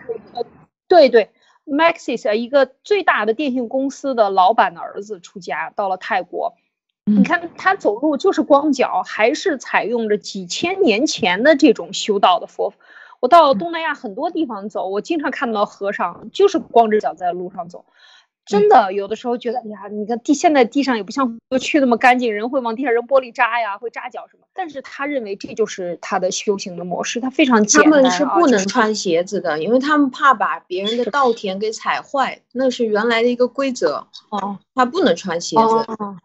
[0.86, 1.30] 对对。
[1.72, 6.54] Maxis 一个最大的电信公司的老板的儿子出家到了泰国，
[7.06, 12.74] 你看他走路就是光脚，还是采用着几千年前的这种修道的佛。
[13.20, 17.86] 我到东南亚很多地方走，我经常看到和尚就是光着脚在路上走。
[18.44, 24.42] 真的，有的时候觉得，哎呀，你看地现在地上也不像过去那么干净，人会往地上扔玻璃渣呀，会扎脚什么。
[24.52, 27.92] 但是他认为这就是他的修行的模式，他非常简单。
[27.92, 34.06] 他们是不能穿鞋子的，因为他们怕把别人的稻田给踩坏，那是原来的一个规则。
[34.30, 35.62] 哦，他不能穿鞋子。
[35.62, 36.16] 哦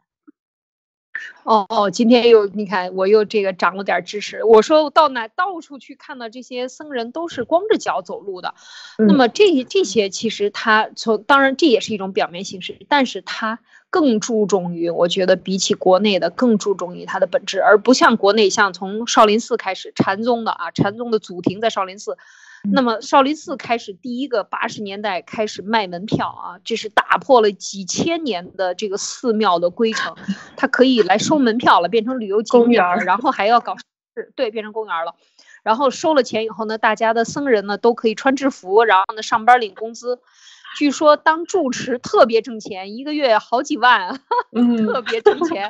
[1.43, 4.43] 哦哦，今天又你看，我又这个长了点知识。
[4.43, 8.53] 我说到哪到处去看到这些僧人都是光着脚走路的，
[8.97, 22.17] 那么这这些其实他从当然这也是一种表面形式，但是他更注重于，我觉得比起国内的更注重于它的本质，而不像国内像从少林寺开始禅宗的啊，禅宗的祖庭在少林寺。
[22.63, 30.15] 那么少林寺开始第一个八十年代开始卖门票啊，这是打破了几千年的这个寺庙的规程，
[30.57, 33.75] 它可以来收门票了，变成旅游景点儿，然后还要搞
[34.15, 35.15] 是，对，变成公园了。
[35.63, 40.19] 然后收了钱以后呢，大家的僧人呢都可以穿制服，然后呢上班领工资。
[40.75, 44.19] 据说当住持特别挣钱，一个月好几万，
[44.85, 45.67] 特别挣钱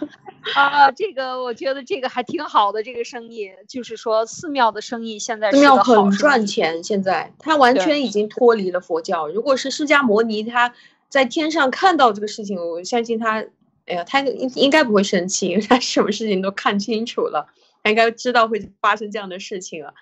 [0.54, 0.92] 啊！
[0.92, 9.30] 这个我觉得这个还挺好的，这个生意就是说寺庙的生意现在寺庙很赚钱，现在他完全已经脱离了佛教。
[9.30, 10.74] 如果是释迦摩尼他
[11.08, 13.42] 在天上看到这个事情，我相信他，
[13.86, 17.48] 哎呀，他应应该不会生气，因为他什么事情都看清楚了，
[17.82, 19.94] 他应该知道会发生这样的事情了。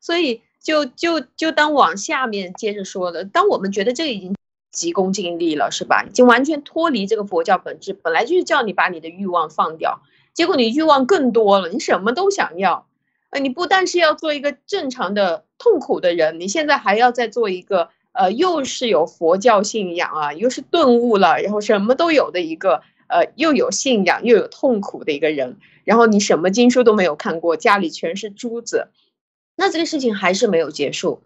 [0.00, 4.34] 所以就就就当往下面接着说了，当我们觉得这个已经。
[4.70, 6.04] 急功近利了是吧？
[6.08, 10.00] 已经完全脱离这个佛教本质，本来就是叫你把你的欲望放掉，
[10.32, 12.86] 结果你欲望更多了，你什么都想要。
[13.30, 25.58] 呃，你不但是要做一个正常的痛苦的人，你现在还要再做一个呃，又是有佛教信仰啊，又是顿悟了，然后什么都有的一个呃，又有信仰又有痛苦的一个人。
[25.84, 28.88] 然后你什么经书都没有看过，家里全是珠子，
[29.56, 31.22] 那这个事情还是没有结束。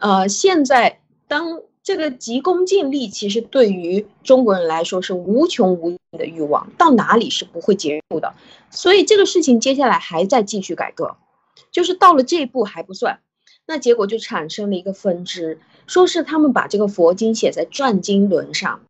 [0.00, 1.62] 呃，现在当。
[1.84, 8.34] 这个急功近利，其实对于中国人来说是无穷无尽的欲望，到哪里是不会结束的。
[8.70, 11.16] 所以这个事情接下来还在继续改革，
[11.72, 13.18] 就是到了这一步还不算，
[13.66, 18.82] 那结果就产生了一个分支，说是他们把这个佛经写在转经轮上，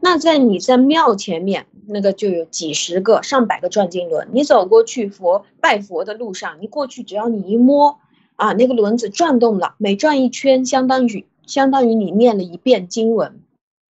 [0.00, 8.00] 那在你在庙前面那个就有几十个、上百个转经轮，你走过去佛拜佛的路上，你过去只要你一摸
[8.36, 11.26] 啊，那个轮子转动了，每转一圈相当于。
[11.50, 13.40] 相当于你念了一遍经文，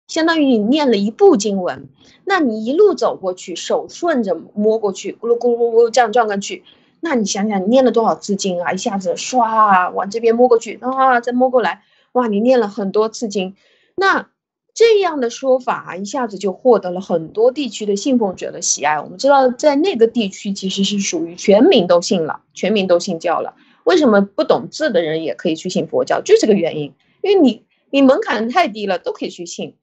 [0.08, 1.90] 相当于你念了一部经文。
[2.24, 6.64] 那你一路走过去，手顺着摸过去，咕噜咕噜咕噜这样转过去。
[7.02, 8.72] 那你想想，你念了多少次经啊？
[8.72, 13.56] 一下子唰往这边摸过去，啊，再摸过来，哇，你念了很多次经。
[13.96, 14.30] 那
[14.74, 19.02] 这样的说法啊，一下子就获得了很多地区的信奉者的喜爱。
[19.02, 23.56] 我们知道，在那个地区其实是属于全民都信了，全民都信教了。
[23.84, 26.22] 为什么不懂字的人也可以去信佛教？
[26.22, 26.94] 就这个原因。
[27.22, 29.76] 因为你你门槛太低了，都可以去信，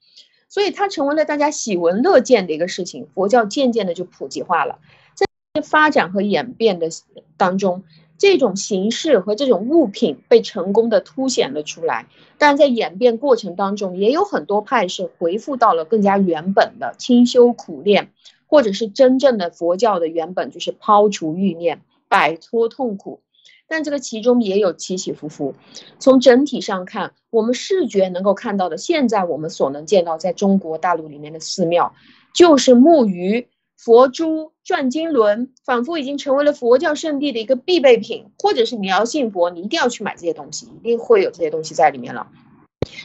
[0.48, 3.06] 所以它成为了大家喜闻乐见的一个事情。
[3.14, 4.78] 佛教渐渐的就普及化了，
[5.14, 5.26] 在
[5.62, 6.88] 发展和演变的
[7.36, 7.84] 当中，
[8.18, 12.06] 这种形式和这种物品被成功的凸显了出来。
[12.38, 18.12] 但在演变过程当中，也有很多派是回复到了更加原本的清修苦练，
[18.46, 23.20] 或者是真正的佛教的原本，就是抛除欲念，摆脱痛苦。
[23.68, 25.54] 但这个其中也有起起伏伏。
[25.98, 31.94] 从整体上看，我们视觉能够看到的，现在我们所能见到在中国大陆里面的寺庙，
[32.32, 38.26] 就是木鱼、佛珠、转经轮，仿佛已经成为了佛教圣地的一个必备品。
[38.38, 42.28] 或者是你要信佛，你一定要去买这些东西，一定会有这些东西在里面了。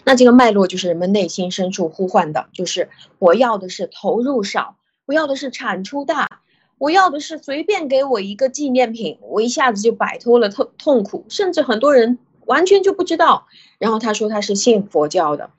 [0.04, 4.76] 那这个脉络就是人们内心深处呼唤的，就是我要的是投入少，
[5.08, 6.41] 我要的是产出大。
[6.82, 12.18] 我要的是随便给我一个纪念品，我一下子就摆脱了痛痛苦，甚至很多人
[12.48, 13.46] 完全就不知道。
[13.78, 15.52] 然后他说他是信佛教的，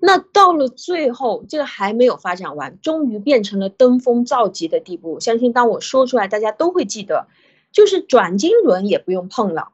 [0.00, 5.20] 那到了最后，这个还没有发展完，终于变成了登峰造极的地步。
[5.20, 7.28] 相信当我说出来，大家都会记得，
[7.70, 9.68] 就是转经轮也不用碰了，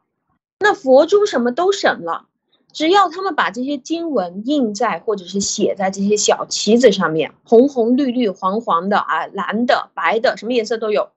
[0.59, 2.27] 那佛珠什么都省了。
[2.75, 11.11] 只要他们把这些经文印在或者是写在这些小旗子上面，红红绿绿黄黄的啊，蓝的白的，什么颜色都有。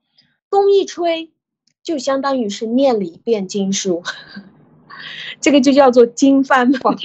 [0.49, 1.33] 风一吹，
[1.83, 4.05] 就相当于是念了一遍经书，
[5.43, 6.97] 这个就叫做经幡嘛。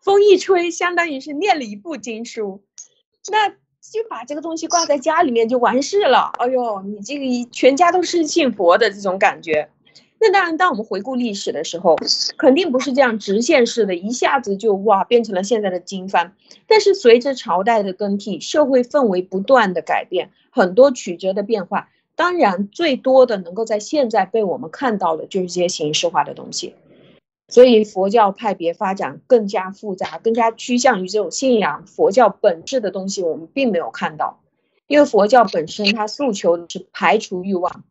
[0.00, 2.62] 风一吹，相当于是念了一部经书，
[3.30, 6.32] 那就把这个东西挂在家里面就完事了。
[6.38, 9.68] 哎呦，你这个全家都是信佛的这种感觉。
[10.22, 11.96] 那当然，当我们回顾历史的时候，
[12.36, 16.32] 肯定不是这样直线式的，一下子就哇变成了现在的经幡。
[16.66, 26.74] 但是随着朝代的更替，社会氛围不断的改变，很多曲折的变化，当然最多的能够在现在被我们看到的就是这些形式化的东西。
[27.48, 34.40] 所以佛教派别发展更加复杂，更加趋向于这种信仰佛教本质的东西，我们并没有看到，
[34.86, 37.84] 因为佛教本身它诉求的是排除欲望。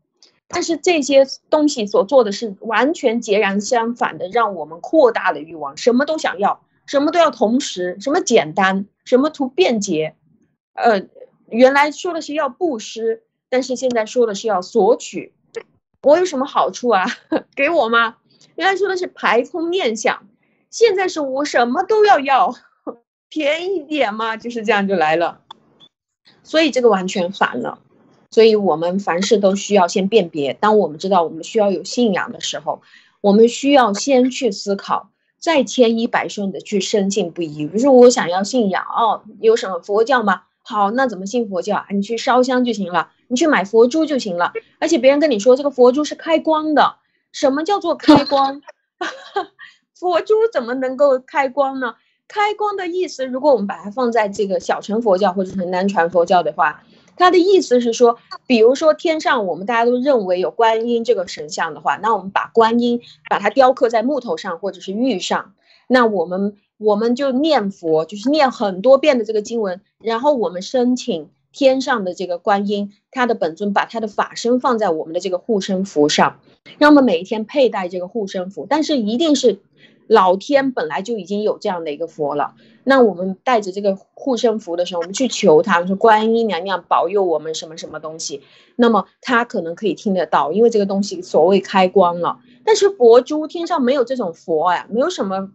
[0.52, 10.16] 但是这些东西所做的是完全截然相反的，让我们扩大了欲望，什么都想要，什么都要同时，什么简单，什么图便捷，
[10.74, 11.06] 呃，
[11.48, 15.34] 原来说的是要布施，但是现在说的是要索取，
[16.02, 17.06] 我有什么好处啊？
[17.56, 18.18] 给我吗？
[18.56, 20.28] 原来说的是排空念想，
[20.72, 22.56] 现在是我什么都要要，
[23.30, 25.42] 便宜点嘛，就是这样就来了，
[26.42, 27.80] 所以这个完全反了。
[28.32, 30.54] 所以，我们凡事都需要先辨别。
[30.54, 32.82] 当我们知道我们需要有信仰的时候，
[33.22, 37.66] 我们需要先去思考再千依百顺的去深信不疑。
[37.66, 40.44] 比如说我想要信仰哦，有什么佛教吗？
[40.62, 41.88] 好，那怎么信佛教啊？
[41.90, 44.54] 你去烧香就行了，你去买佛珠就行了。
[44.78, 46.98] 而且别人跟你说这个佛珠是开光的，
[47.32, 48.62] 什么叫做开光？
[49.96, 51.96] 佛珠怎么能够开光呢？
[52.28, 56.84] 开光的意思，如果我们把它放在这个小乘佛教或者是南传佛教的话，
[57.20, 65.54] 它的意思是说，比如说天上我们大家都认为有观音这个神像的话，那我们把观音把它雕刻在木头上或者是玉上，
[65.88, 76.40] 那我们我们就念佛，就是念很多遍的这个经文，然后我们申请天上的这个观音，他的本尊把他的法身放在我们的这个护身符上，
[76.78, 79.60] 让我们每一天佩戴这个护身符，但是一定是。
[80.10, 88.42] 老天本来就已经有这样的一个佛了，那我们带着这个护身符的时候，我们去求他，说观音娘娘保佑我们什么什么东西，
[88.76, 92.40] 那么他可能可以听得到，因为这个东西所谓开光了。
[92.66, 95.52] 但是佛珠天上没有这种佛呀，没有什么，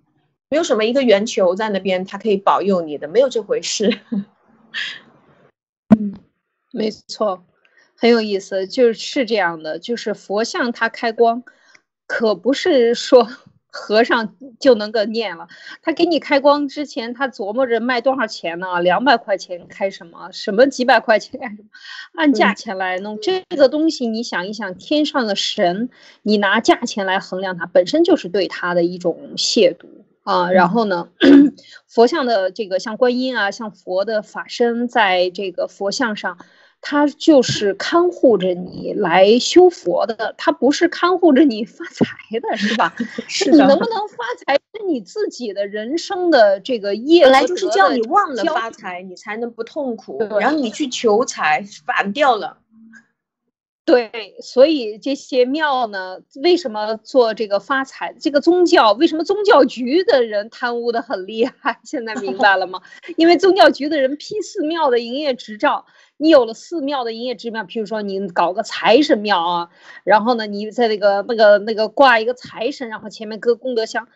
[0.49, 3.99] 没有什么一个圆球在那边，它可以保佑你的，没有这回事。
[5.99, 6.15] 嗯，
[6.71, 7.45] 没错，
[7.97, 11.43] 很有意思，就是这样的，就是佛像它开光，
[12.07, 13.29] 可不是说。
[13.77, 15.49] 和尚就能够念了。
[15.83, 18.81] 他给你开光之前，他琢磨着卖多少钱呢？
[18.81, 20.31] 两百块钱开什么？
[20.31, 21.69] 什么几百块钱干什么？
[22.15, 24.07] 按价钱来弄这个东西。
[24.07, 25.91] 你想一想，天上的神，
[26.23, 29.87] 你拿价钱来衡量它，本身就是对他的一种亵渎
[30.23, 30.53] 啊。
[30.53, 31.09] 然后呢，
[31.89, 36.39] 佛像的这个像观音啊，像佛的法身，在这个佛像上。
[36.87, 42.07] 他就是看护着你来修佛的，他不是看护着你发财
[42.39, 42.95] 的，是吧？
[43.27, 50.19] 是你能不能发财是你自己的人生的这个业，本来就是叫你忘了发财，你才能不痛苦。
[50.39, 52.59] 然后你去求财，反掉了。
[53.87, 58.15] 对，所以这些庙呢，为什么做这个发财？
[58.21, 61.81] 这个宗教为什么宗教局的人贪污的很厉害？
[61.85, 62.83] 现在明白了吗？
[63.17, 65.87] 因为宗教局的人批寺庙的营业执照。
[66.17, 69.69] 你有了寺庙的营业执照，比如说你搞个财神庙啊，
[70.05, 74.07] 然后呢，你在那个那个那个挂一个财神，然后前面搁功德箱，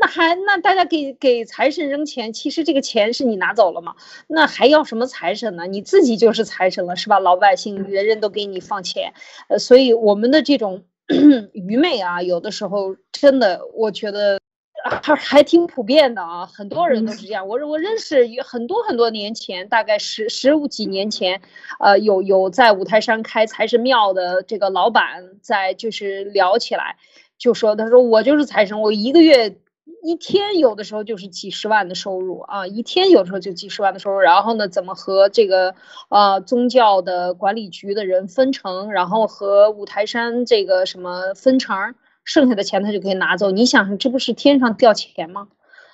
[0.00, 3.94] 那还那大家给给财神扔钱，其实这个钱是你拿走了嘛？
[4.26, 5.66] 那还要什么财神呢？
[5.66, 7.18] 你自己就是财神了，是吧？
[7.18, 9.12] 老百姓人人都给你放钱，
[9.48, 10.84] 呃，所以我们的这种
[11.52, 14.41] 愚昧啊，有的时候真的，我觉得。
[14.84, 17.46] 还还挺普遍的啊，很多人都是这样。
[17.46, 21.40] 我我认识很多很多年前，大概十十五几年前，
[21.78, 26.96] 呃，有有在五台山开财神庙的这个老板在就是聊起来，
[27.38, 29.56] 就说他说我就是财神，我一个月
[30.02, 34.18] 一天有的时候就是几十万的收入啊，一天有时候就几十万的收入。
[34.18, 35.74] 然后呢，怎么和这个
[36.08, 41.94] 呃宗教的管理局的人分成，然后和五台山这个什么分成。
[42.24, 45.48] 剩下的钱他就可以拿走，你想这不是天上掉钱吗？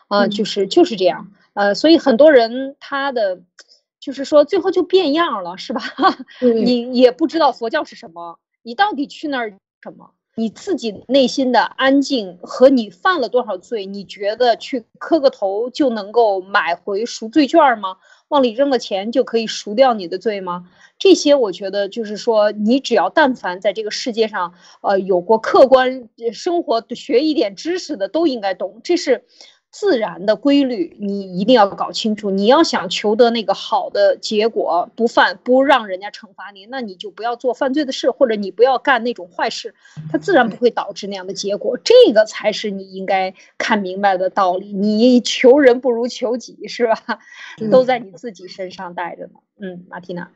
[0.08, 3.40] 啊，就是就是这样，呃，所以很多人他的
[4.00, 5.82] 就是说最后就变样了，是吧？
[6.40, 10.10] 你也不知道佛教是什么，你到底去那儿什么？
[10.34, 17.96] 你自己内心的安静和你犯了多少罪，你觉得去磕个头就能够买回赎罪券吗？
[18.28, 20.68] 往里扔的钱就可以赎掉你的罪吗？
[20.98, 28.80] 这些我觉得就是说，你只要但凡在这个世界上，呃，有过客观生活学一点知识的，都应该懂。
[28.84, 29.24] 这是。
[29.70, 32.30] 自然的规律，你一定要搞清楚。
[32.30, 39.74] 你要想求得那个好的结果，不犯不让人家惩罚你，那你就不要做犯罪的事，或者你不要干那种坏事，
[40.10, 41.78] 它自然不会导致那样的结果。
[41.84, 44.72] 这个才是你应该看明白的道理。
[44.72, 47.20] 你求人不如求己，是吧？
[47.70, 49.40] 都在你自己身上带着呢。
[49.60, 50.30] 嗯，马蒂娜。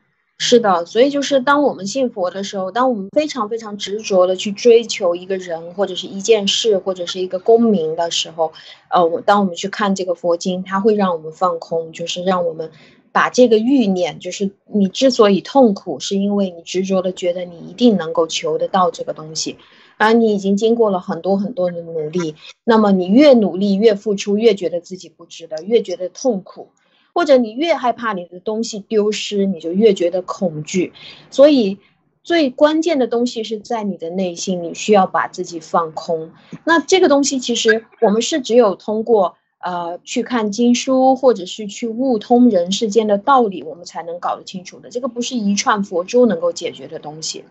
[0.45, 8.51] 是的，所以就是当我们信佛的时候，当我们非常非常执着的去追求一个人或者是一件事或者是一个功名的时候，
[8.89, 12.71] 呃，我当我们去看这个佛经，它会让我们放空，就是让我们
[13.13, 19.55] 把这个欲念，就是你之所以痛苦，是因为你执着的觉得你一定能够求得到这个东西，
[19.97, 26.67] 而你已经经过了很多很多的努力，那么你越努力越付出，越觉得自己不值得，越觉得痛苦。
[27.13, 30.91] 或者你越害怕你的东西丢失，你就越觉得恐惧。
[31.29, 31.77] 所以
[32.23, 36.31] 最关键的东西是在你的内心，你需要把自己放空。
[36.65, 44.89] 那这个东西其实我们是只有通过呃去看经书，或者是去悟通人世间的道理，我们才能搞得清楚的。
[44.89, 47.43] 这个不是一串佛珠能够解决的东西，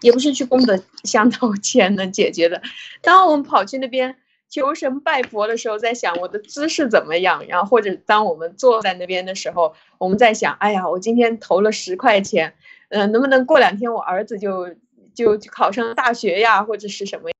[0.00, 2.62] 也不是去功德箱掏钱能解决的。
[3.00, 4.16] 当我们跑去那边。
[4.54, 12.54] 求神拜佛的时候，在想我的姿势怎么样，然后或者当我们坐在那边的时候，我们在想，哎呀，我今天投了十块钱，
[12.90, 14.68] 嗯，能不能过两天我儿子就
[15.12, 17.30] 就考上大学呀，或者是什么？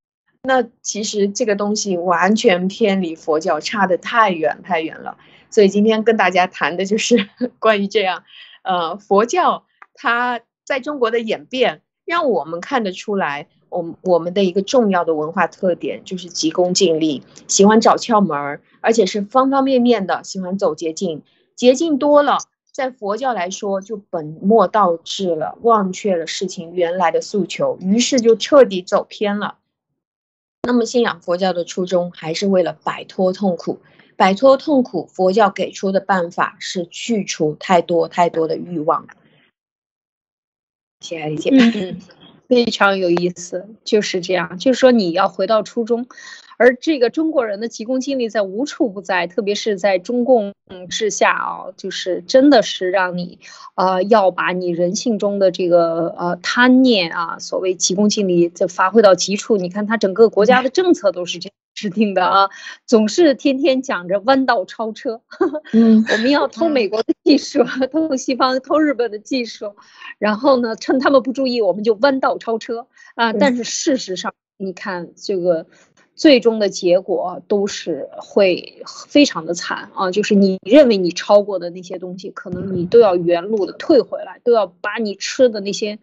[0.42, 5.16] 那其实这个东西完全偏离佛教，差得太远太远了。
[5.50, 7.28] 所以今天跟大家谈的就是
[7.60, 8.24] 关于这样，
[8.64, 21.22] 呃，佛教它在中国的演变，让我们看得出来，我我们的一个重要的文化特点就是急功近利，喜欢找窍门儿，而且是方方面面的喜欢走捷径，
[21.56, 22.38] 捷径多了，
[22.72, 29.58] 在佛教来说就本末倒置了，忘却了事情原来的诉求，于是就彻底走偏了。
[30.62, 33.80] 那么信仰佛教的初衷还是为了摆脱痛苦。
[34.16, 39.08] 摆脱痛苦，佛教给出的办法是去除太多太多的欲望。
[41.00, 41.50] 谢谢理解。
[41.50, 41.98] 嗯，
[42.48, 46.06] 非常有意思，就是这样，就是说你要回到初中。
[46.56, 50.54] 而这个中国人的急功近利在无处不在，特别是在中共
[50.88, 53.40] 治下啊，就是真的是让你，
[53.74, 59.56] 呃，要把你人性中的这个呃贪念啊，所谓急功近利，就发挥到极处。
[59.56, 62.48] 你看他整个国家的政策都是这样制定的啊，
[62.86, 65.20] 总是天天讲着弯道超车。
[65.72, 69.74] 嗯，我们要偷美国的技术，偷西方，偷日本的技术，
[70.18, 73.32] 然后呢，趁他们不注意，我们就弯道超车啊。
[73.32, 75.66] 但是事实上，你看这个。
[76.16, 80.12] 最终的结果都是会非常的惨啊！
[80.12, 85.98] 就是你认为你超过的那些东西，可能你都要原路的退回来，都要把你吃的那些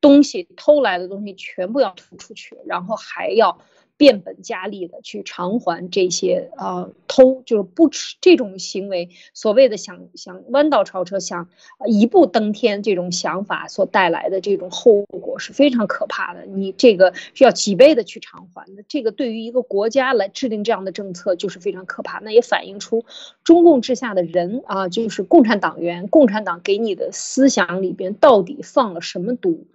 [0.00, 3.58] 东西、偷来的东西全部要吐出去，然后还要。
[3.96, 11.48] 变本加厉的去偿还这些呃偷就是不吃这种行为，所谓的想想弯道超车，想
[11.86, 16.44] 一步登天这种想法所带来的这种后果是非常可怕的。
[16.44, 22.18] 你这个是要几倍的去偿还的，这个对于一个国家来制定这样的政策就是非常可怕。
[22.20, 23.04] 那也反映出
[23.44, 29.66] 中共之下的人啊，就是共产党员，共产党给你的思想里边到底放了什么毒？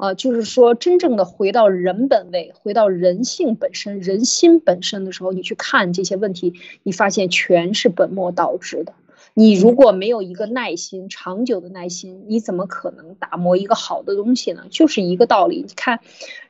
[0.00, 8.94] 啊，就是说，真正的回到人本位，回到人性本身、人心本身的时候，你去看这些问题，你发现全是本末倒置的。
[9.34, 14.64] 你如果没有一个耐心、长久的耐心，你怎么可能打磨一个好的东西呢？
[14.70, 15.56] 就是一个道理。
[15.68, 16.00] 你看，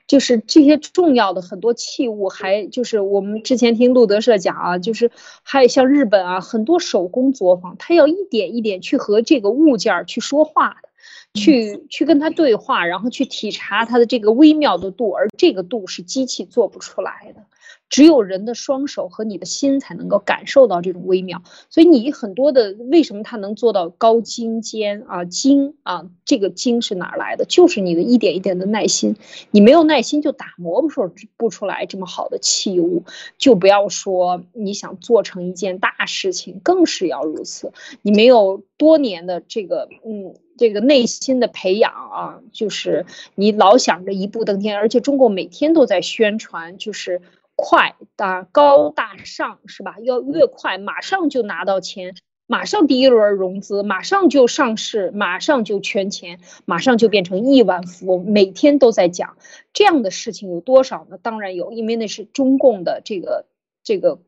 [0.07, 5.11] 就是这些重要的很多器物，还就是我们之前听路德社讲啊，就是
[5.43, 10.89] 还有像日本啊，很多手工作坊，他要一点一点去和这个物件去说话的。
[11.35, 17.45] 去去跟他对话，然后去体察他的这个微妙的度，而这个度是机器做不出来的，
[17.91, 21.43] 只有人的双手和你的心才能够感受到这种微妙。
[21.69, 27.45] 所以你很多的为什么他能做到高精尖啊精啊，这个精是哪来的？
[27.45, 29.17] 就是你的一点一点的耐心。
[29.51, 33.03] 你没有耐心就打磨不出不出来这么好的器物，
[33.37, 37.73] 就不要说你想做成一件大事情，更是要如此。
[38.01, 40.35] 你没有多年的这个嗯。
[40.59, 47.23] 这个内心的培养啊，就是你老想着一步登天，而且中国每天都在宣传，就是
[47.61, 49.97] 快大高大上，是吧？
[50.03, 52.15] 要越快，马上就拿到钱，
[52.47, 58.25] 马上第一轮融资，马上就上市，马上就圈钱，马上就变成亿万富翁。
[58.25, 59.37] 每天都在讲
[59.73, 61.19] 这样的事情有多少呢？
[61.21, 63.45] 当然有，因为那是中共的这个
[63.85, 64.19] 这个。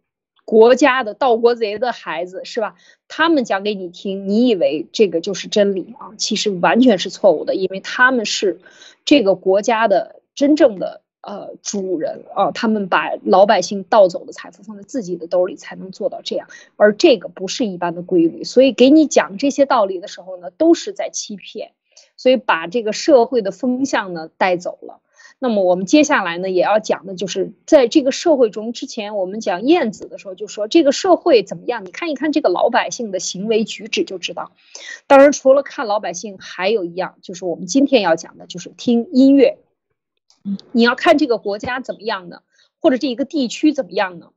[0.44, 2.74] 国家的盗国贼的孩子是吧？
[3.06, 6.10] 他们讲给你听，你以为这个就是真理啊？
[6.18, 8.60] 其实完全是错误的，因为他们是
[9.04, 21.72] 这个国家的真正的呃主人啊，他们把老百姓盗走的财富放在自己的兜里才能做到这样，而这个不是一般的规律，所以给你讲这些道理的时候呢，都是在欺骗，
[22.16, 25.00] 所以把这个社会的风向呢带走了。
[25.38, 31.84] 那么我们接下来呢，也要讲的就是在这个社会中，之前我们讲燕子的时候就说这个社会怎么样？
[31.84, 34.52] 你看一看这个老百姓的行为举止就知道。
[35.08, 39.58] 当然，除了看老百姓，还有一样就是我们今天要讲的，就是听音乐。
[40.72, 42.42] 你要看这个国家怎么样呢？
[42.80, 44.30] 或者这一个地区怎么样呢？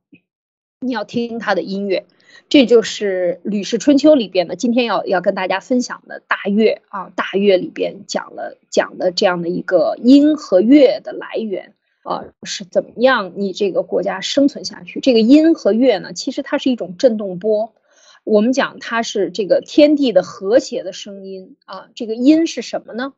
[0.79, 2.05] 你要听他的音乐。
[2.49, 14.99] 这就是《吕氏春秋》里边的，今天要要跟大家分享的大乐啊，大乐里边讲了讲的这样的一个音和乐的来源啊，是怎么样你这个国家生存下去？
[14.99, 17.73] 这个音和乐呢，其实它是一种振动波，
[18.25, 21.87] 我们讲它是这个天地的和谐的声音啊。
[21.95, 23.13] 这个音是什么呢？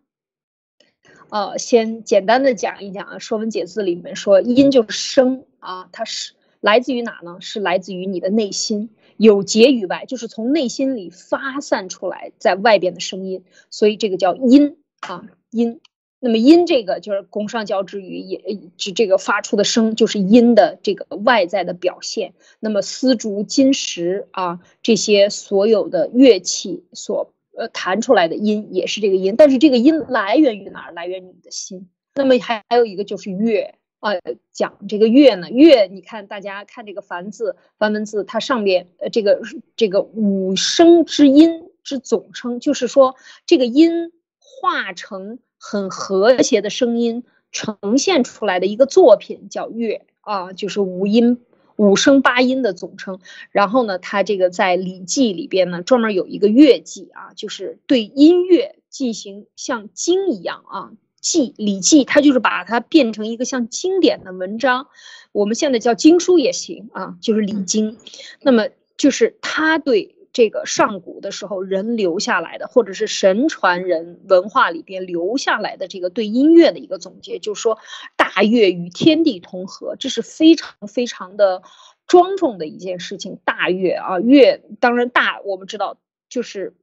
[1.30, 7.38] 呃，先简单的讲一讲啊，《说文解字》里面说，音就是声啊，它是来自于哪呢？
[7.42, 8.90] 是来自于你的内心。
[9.18, 15.82] 有结于外，就是从内心里发散出来，在外边的声音，所以这个叫音啊音。
[16.20, 22.34] 那么音这个就是宫上交之语，也指这个发出的声，就是音的这个外在的表现。
[22.60, 29.36] 那么丝竹、金石啊这些所有的乐器所呃弹出来的音，也是这个音。
[29.38, 30.94] 但是这个音来源于哪儿？
[30.94, 31.90] 来源于你的心。
[32.16, 34.22] 那么还还有一个就是乐呃，
[34.54, 39.42] 讲这个乐呢，乐，你看大家看这个繁字，繁文字，它上面呃这个
[39.76, 43.16] 这个五声之音之总称，就是说
[43.48, 51.42] 这个音化成很和谐的声音呈现出来的一个作品叫乐啊，就是五音
[51.78, 53.20] 五声八音的总称。
[53.52, 60.92] 然后呢，它这个在《礼记》里边呢，专门有一个乐记啊，就是对音乐进行像经一样啊。
[61.20, 64.88] 记《礼记》，它就是把它变成一个像经典的文章，
[65.32, 67.94] 我们现在叫经书也行啊，就是《礼经》。
[68.42, 68.68] 那么
[68.98, 77.80] 就是它对这个上古的时候人留下来的，或者是神传人文化里边留下来的这个对音乐的一个总结，就是说
[78.16, 81.64] 大乐与天地同和，这是非常非常的
[82.06, 83.40] 庄重的一件事情。
[83.46, 85.98] 大乐啊，乐当然大，我们知道
[86.30, 86.76] 就是。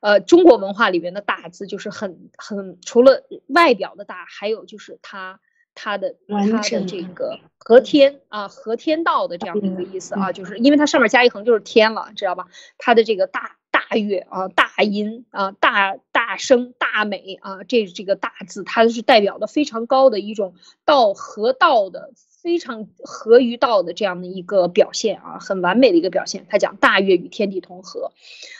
[0.00, 5.40] 呃，中国文化里边的大字就是很很，除了外表的大，还有就是它
[5.76, 12.48] 它的它的这个和天啊和天道的这样的一个意思啊，就是因为它上面加一横就是天了，知道吧？
[12.78, 20.54] 它的这个大大乐啊大音啊大大声大美啊，这这个大字它是代表的非常高的一种
[20.84, 22.10] 道和道的。
[22.46, 26.46] 非常合于道的这样的一个表现啊，很完美的一个表现。
[26.48, 28.12] 他讲大乐与天地同和，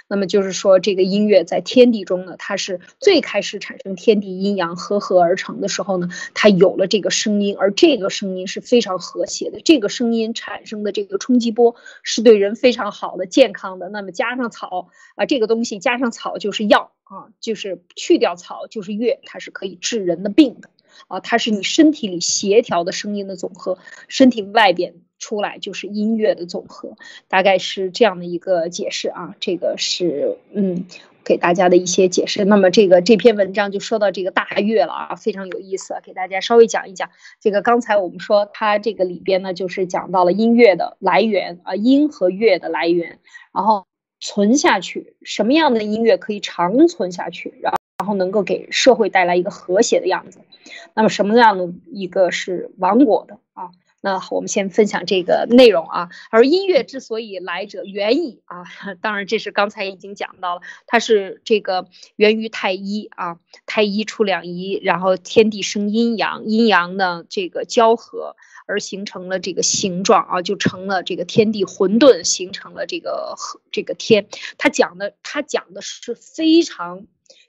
[0.09, 9.61] 那么就是说这个音乐在天地中呢，它是最开始产生天地阴阳和合而成的时候呢，它有了这个声音，而这个声音是非常和谐的。
[9.61, 13.89] 这个声音产生的这个冲击波是对人非常好的、健康的。
[13.89, 20.71] 那么加上草啊，这个东西加上草就是药啊，就是去掉草就是乐，它是可以治人的病的。
[21.09, 23.79] 啊，它是你身体里协调的声音的总和，
[24.09, 26.97] 身体外边出来就是音乐的总和，
[27.29, 29.35] 大概是这样的一个解释啊。
[29.41, 30.87] 这个是嗯，
[31.25, 32.45] 给大家的一些解释。
[32.45, 37.11] 那么这个这篇文章就说到这个大乐了啊，非常有意思，给大家稍微讲一讲。
[37.41, 43.19] 这个刚才我们说它这个里边呢，就是讲到了音乐的来源啊，音和乐的来源，
[43.53, 43.87] 然后
[44.21, 47.73] 存下去，什么样的音乐可以长存下去，然
[48.07, 50.39] 然后能够给社会带来一个和谐的样子，
[50.95, 53.73] 那么什么样的一个是亡国的啊？
[54.01, 56.09] 那我们先分享这个内容啊。
[56.31, 58.63] 而音乐之所以来者，源矣啊。
[59.03, 68.37] 当然这是刚才已经讲到了，它是这个源于太一啊，太一出两仪，然后天地生阴阳，阴阳呢这个交合
[68.69, 74.29] 而形成了这个形状啊，就成了这个天地混沌，形成了这个和这个天。
[74.59, 77.07] 他讲的他讲的是非常。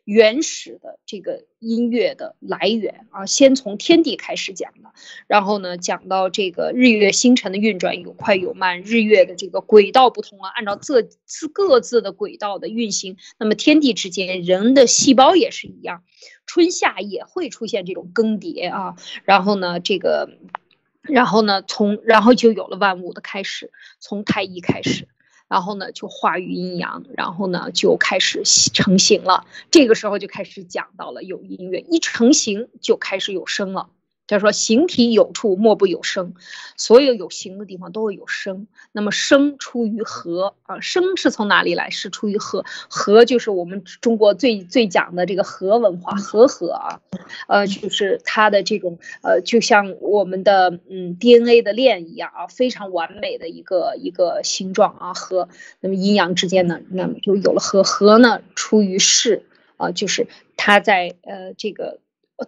[0.08, 4.94] 原始的这个音乐的来源啊，先从天地开始讲的，
[5.28, 16.04] 然后呢，讲到这个日月星辰的运转有快有慢，日月的这个轨道不同啊，按照各自各自的轨道的运行，那么天地之间，人的细胞也是一样，
[16.46, 18.96] 春夏也会出现这种更迭啊，
[19.26, 20.30] 然后呢，这个，
[21.02, 25.10] 然后呢，从然后就有了万物的开始，从太一开始。
[25.48, 29.46] 然后呢，就化于阴阳，然后呢，就开始成型了。
[29.72, 33.90] 这个时候就开始讲到了有音乐，一成型就开始有声了。
[34.28, 36.34] 他说：“形体有处，莫不有声。
[36.76, 38.68] 所有有形的地方都会有声。
[38.92, 41.90] 那么声出于和啊，声是从哪里来？
[41.90, 42.66] 是出于和。
[42.90, 47.00] 和就是我们中国最最讲的这个和文化，和和啊，
[47.48, 55.14] 呃，就是它的这种呃，就像我们的嗯 DNA 的链一样啊，非常完美的一个一个形状啊。
[55.14, 55.48] 和
[55.80, 57.84] 那么阴阳之间呢，那么就有了和。
[57.84, 59.46] 和呢出于适
[59.78, 62.00] 啊，就是它在呃这个。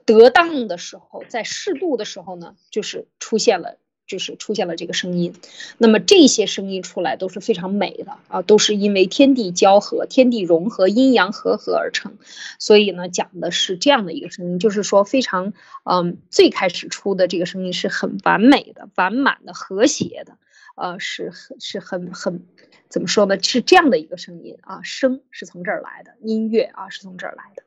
[0.05, 3.77] 得当的时候，在适度的时候呢，就是出现了，
[4.07, 5.33] 就是出现了这个声音。
[5.77, 12.17] 那么这些声音出来都是非常美的啊，都是因为天地交合、天地融合、阴阳和合而成。
[12.59, 20.37] 所以呢，讲的是这样的一个声音，就是说非常嗯，最开始出的这个声音是很完美的、完满的、和谐的，
[20.75, 22.45] 呃，是很是很很
[22.89, 23.41] 怎么说呢？
[23.41, 27.63] 是这样的一个声音啊，声是从这儿来的，音乐啊是从这儿来的。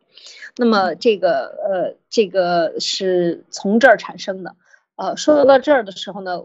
[0.56, 4.54] 那么这个呃，这个是从这儿产生的，
[4.96, 6.40] 呃，说到这儿的时候呢，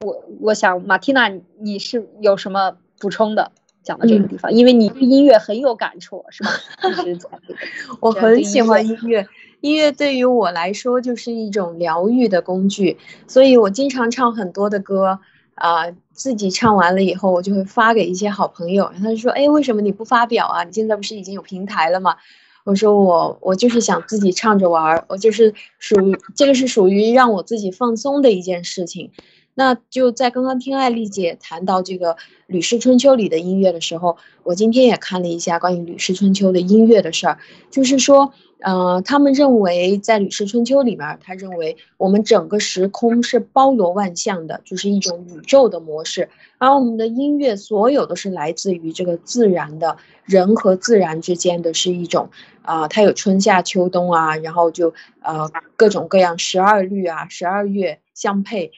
[0.00, 3.52] 我我想马蒂娜，你是有什么补充的？
[3.84, 6.50] 讲到这个地方，因为你对音乐很有感触，是吧？
[7.98, 9.26] 我很喜欢音乐，
[9.60, 12.96] 音乐对于我来说就是一种疗愈的工具，
[13.26, 15.18] 所以我经常唱很多的歌，
[15.56, 20.62] 啊，自己唱完了以后，我就会发给一些好朋友，他就说，哎，为什么你不发表啊？
[20.62, 22.18] 你现在不是已经有平台了吗？
[22.64, 29.10] 我说我我就是想自己唱着玩儿，我就是属于这个是属于让我自己放松的一件事情。
[29.54, 32.14] 那就在刚刚听艾丽姐谈到这个
[32.46, 37.38] 《吕氏春秋》里的音乐的时候，我今天也看了一下关于《吕氏春秋》的音乐的事儿，
[37.70, 38.32] 就是说，
[38.62, 46.28] 呃，他们认为在《吕氏春秋》里面，他认为我们整个时空是包罗万象的，就是一种宇宙的模式。
[46.58, 52.30] 而我们的音乐，所有都是来自于这个自然的，人和自然之间的是一种
[52.62, 58.70] 啊，它有春夏秋冬啊，然后就呃各种各样十二律啊，十二乐相配。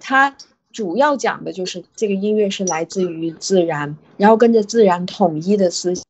[0.00, 0.36] 它
[0.74, 6.04] 主要讲的就是这个音乐是来自于自然，然后跟着自然统一的思想，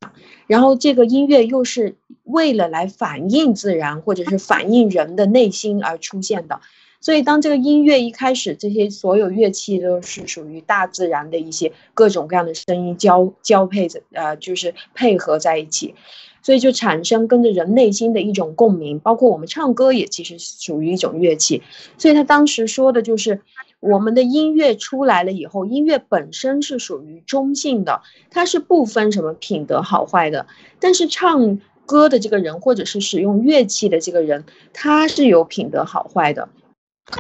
[0.49, 1.95] 然后这个音乐又是。
[2.25, 6.59] 为了来反映自然，或者是反映人的内心而出现的，
[6.99, 15.95] 所以当这个音乐一开始，这些所有乐器都是属于大自然的一些各种各样的声音交交配着，呃，就是配合在一起，
[16.43, 18.99] 所以就产生跟着人内心的一种共鸣。
[19.01, 21.62] 包括我们唱歌也其实属于一种乐器，
[21.99, 23.43] 所以他当时说的就是，
[23.91, 30.47] 我们的音乐出来了以后，音乐本身是属于中性的，它是不分什么品德好坏的，
[30.80, 31.61] 但是唱。
[31.87, 36.49] 歌的这个人，或者是使用乐器的这个人，他是有品德好坏的。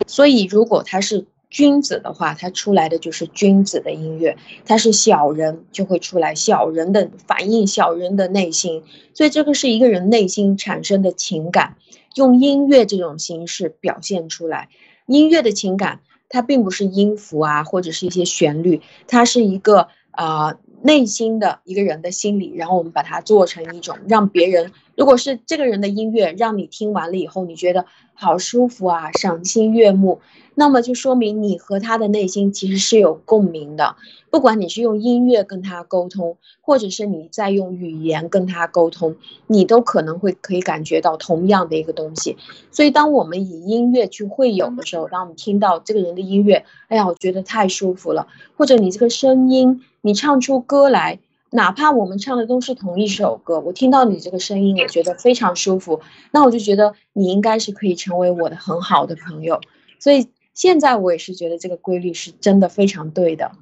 [0.06, 8.82] 所以，如果他是君子的话，他出来的就是君子的音乐；他是小人，就会出来小人的反映小人的内心。
[9.12, 11.76] 所以，这个是一个人内心产生的情感，
[12.14, 14.70] 用音乐这种形式表现出来。
[15.06, 16.00] 音乐的情感，
[16.34, 20.58] 它并不是音符啊，或者是一些旋律，它是一个啊。
[20.86, 30.20] 内心的一个人的心理，然后我们把它做成一种让别人，如果是这个人的音乐，让你听完了以后，你觉得好舒服啊，赏心悦目，
[30.54, 33.96] 那么就说明你和他的内心其实是有共鸣的。
[34.30, 42.36] 不管你是用音乐跟他沟通，或者是你在用语言跟他沟通，你都可能会可以感觉到同样的一个东西。
[42.72, 49.82] 所以，当我们以音乐去会友的时候，当我们听到这个人的音乐，哎呀，我觉得太舒服了，或者你这个声音。
[50.06, 51.18] 你唱出歌来，
[51.54, 56.00] 哪怕我们唱的都是同一首歌，我听到你这个声音，我觉得非常舒服，
[56.32, 59.60] 那我就觉得你应该是可以成为我的很好的朋友。
[60.00, 63.52] 所以现在我也是觉得这个规律是真的非常对的。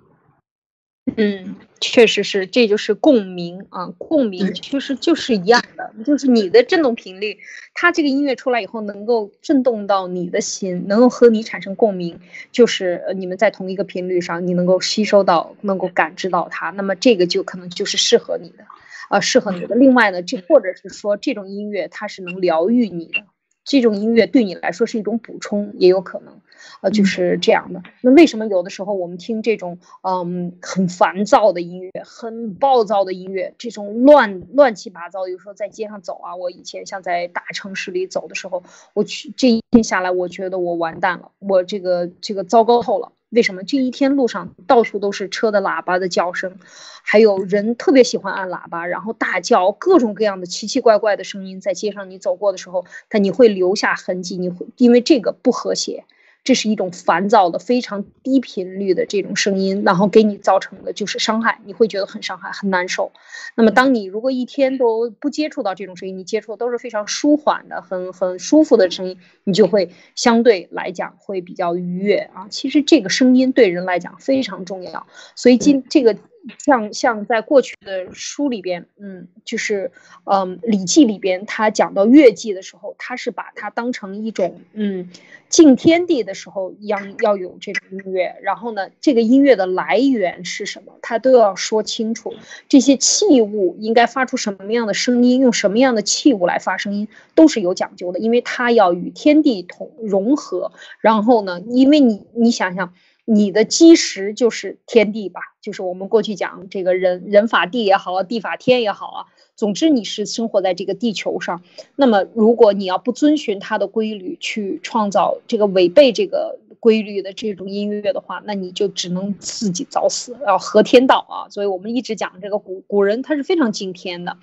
[1.16, 7.36] 嗯，确实是，这就是共鸣啊，共鸣其实就是一样的，就是你的振动频率，
[7.74, 12.20] 它这个音乐出来以后能够震动到你的心，能够和你产生共鸣，
[12.52, 18.64] 就是你们在同一个频率上，你能够吸收到，能够感知到它，那么这个就可能就是适合你的，
[19.08, 19.74] 啊，适合你的。
[19.74, 23.24] 另外呢，这或者是说这种音乐它是能疗愈你的，
[23.64, 26.40] 这种音乐对你来说是一种补充，也有可能。
[26.80, 27.82] 呃，就是这样的。
[28.00, 35.28] 那为什么有的时候我们听这种嗯很烦躁的音乐、很暴躁的音乐，这种乱乱七八糟？
[35.28, 38.62] 有时候在街上走啊，我以前像在大城市里走的时候，
[38.94, 43.12] 我去这一天下来，我觉得我完蛋了，我这个这个糟糕透了。
[43.30, 46.58] 为什么这一天路上到处都是车的喇叭的叫声，
[47.02, 56.04] 还有人特别喜欢按喇叭，然后大叫各种各样的奇奇怪怪的声音，在街上你走过的时候，但你会留下痕迹，你会因为这个不和谐。
[56.44, 63.12] 这是一种烦躁的、非常低频率的这种声音，然后给你造成的就是伤害，你会觉得很伤害、很难受。
[63.54, 72.48] 那么，当你如果一天都不接触到这种声音，你接触的都是非常舒缓的、很很舒服的声音，你就会相对来讲会比较愉悦啊。
[72.50, 76.16] 其实这个声音对人来讲非常重要，所以今这个。
[76.58, 79.92] 像像在过去的书里边，嗯，就是，
[80.24, 85.08] 嗯，《礼记》里边，他讲到乐伎的时候，他是把它当成一种，嗯，
[85.48, 88.34] 敬天地的时候一样要有这种音乐。
[88.42, 92.34] 然后呢，这个音乐的来源是什么，他都要说清楚。
[92.68, 100.72] 这些器物应该发出什么样的声音，用什么样的器物来发声音，都是有讲究的，因为它要与天地同融合。
[101.00, 102.92] 然后呢，因为你你想想。
[103.24, 109.26] 你的基石就是天地吧，就是我们过去讲这个人人法地也好，地法天也好啊。
[109.54, 111.62] 总之你是生活在这个地球上，
[111.94, 121.48] 那么如果你要不遵循它的规律去创造这个违背这个规律的这种音乐的话，那你就只能自己找死，要合天道啊。
[121.50, 124.36] 所以我们一直讲这个古古人他是非常敬天的，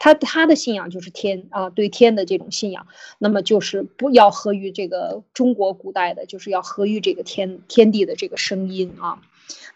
[0.00, 2.88] 他他的信仰就是天啊，对天的这种信仰，
[3.18, 9.20] 那么就是不要合于这个中国古代的，就是要合于这个天天地的这个声音啊。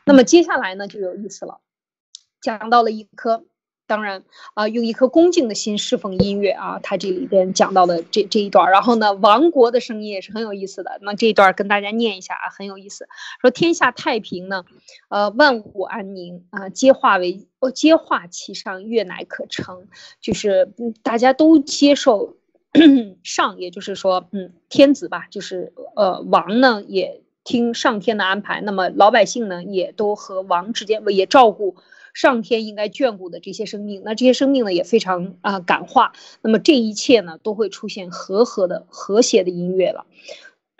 [0.05, 1.61] 那么接下来呢就有意思了，
[2.41, 3.45] 讲到了一颗。
[3.91, 4.23] 当然
[4.55, 11.01] 啊，用一颗恭敬的心侍奉音乐啊，他这里边讲到的这这一段，然后呢，亡国的声音也是很有意思的。
[11.03, 13.09] 那这一段跟大家念一下啊，很有意思。
[13.41, 14.65] 说天下太平呢，
[15.09, 19.89] 呃，万物安宁啊，皆化为哦，皆化其上，月乃可成。
[20.21, 20.73] 就是
[21.03, 22.37] 大家都接受
[23.25, 31.75] 上，也就是说，嗯，天子吧，就是呃，王呢也听上天的安排，那么老百姓呢也都和王之间也照顾。
[32.15, 40.07] 上天应该眷顾的这些生命，那这些生命呢也非常啊感化，那么这一切呢都会出现和和的和谐的音乐了。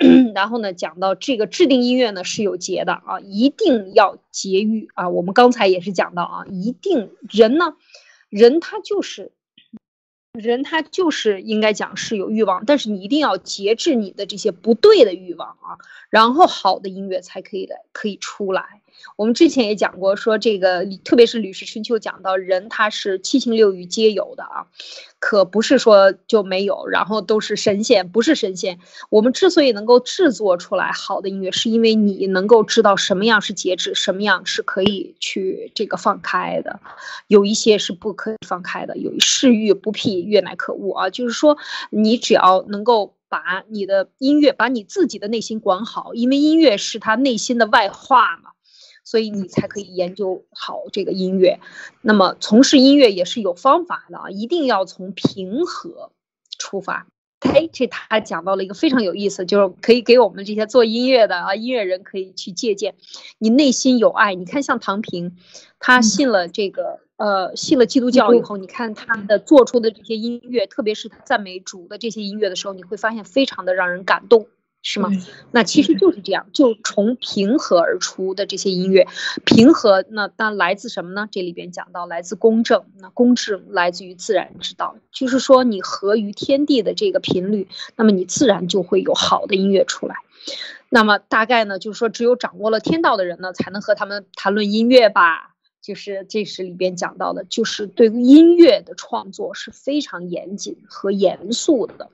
[0.35, 5.11] 然后呢，讲到这个制定音乐呢是有节的啊，一定要节欲啊。
[5.11, 7.75] 我们刚才也是讲到啊，一定人呢，
[8.31, 9.33] 人他就是
[10.33, 15.77] 人，他就是应该讲是有欲望，但是你一定要节制你的这些不对的欲望啊，
[16.09, 18.80] 然后好的音乐才可以来可以出来。
[19.17, 24.67] 我们之前也讲过，说这个特别是《吕氏春秋》讲到人他是七情六欲皆有的啊，
[25.19, 28.79] 可不是说就没有，然后都是神仙，不是神仙。
[29.11, 36.81] 我们之所以能够制作出来好的音乐，是因为你能够知道什么样是节制，什么样是可以去这个放开的，
[37.27, 38.97] 有一些是不可以放开的。
[38.97, 41.57] 有嗜欲不辟，悦乃可恶啊，就是说
[41.91, 48.50] 你只要能够把你的音乐，把你自己的内心管好，因为音乐是他内心的外化嘛。
[49.11, 51.59] 所以你才可以研究好这个音乐，
[52.01, 56.13] 那么从事音乐也是有方法的啊，一定要从平和
[56.61, 57.09] 出发。
[57.41, 62.95] 哎，这他讲到了一个非常有意思，就是可以给我们这些做音乐的啊音乐人可以去借鉴。
[63.39, 65.37] 你内心有爱，你看像唐平，
[65.81, 74.47] 他信了这个呃信了基督教以后，你看他的做出的这些音乐，特别是他赞美主的这些音乐的时候，你会发现非常的让人感动。
[74.83, 75.11] 是吗？
[75.51, 79.07] 那其实就是这样，就从平和而出的这些音乐，
[79.45, 81.29] 平和那当来自什么呢？
[81.31, 90.17] 这里边讲到来自公正，那公正来自于自然之道，就是说你合于天地的这个频率，那么你自然就会有好的音乐出来。
[90.89, 95.50] 那么大概呢，就是说只有掌握了天道的人呢，才能和他们谈论音乐吧。
[95.83, 102.11] 就是这是里边讲到的，就是对音乐的创作是非常严谨和严肃的。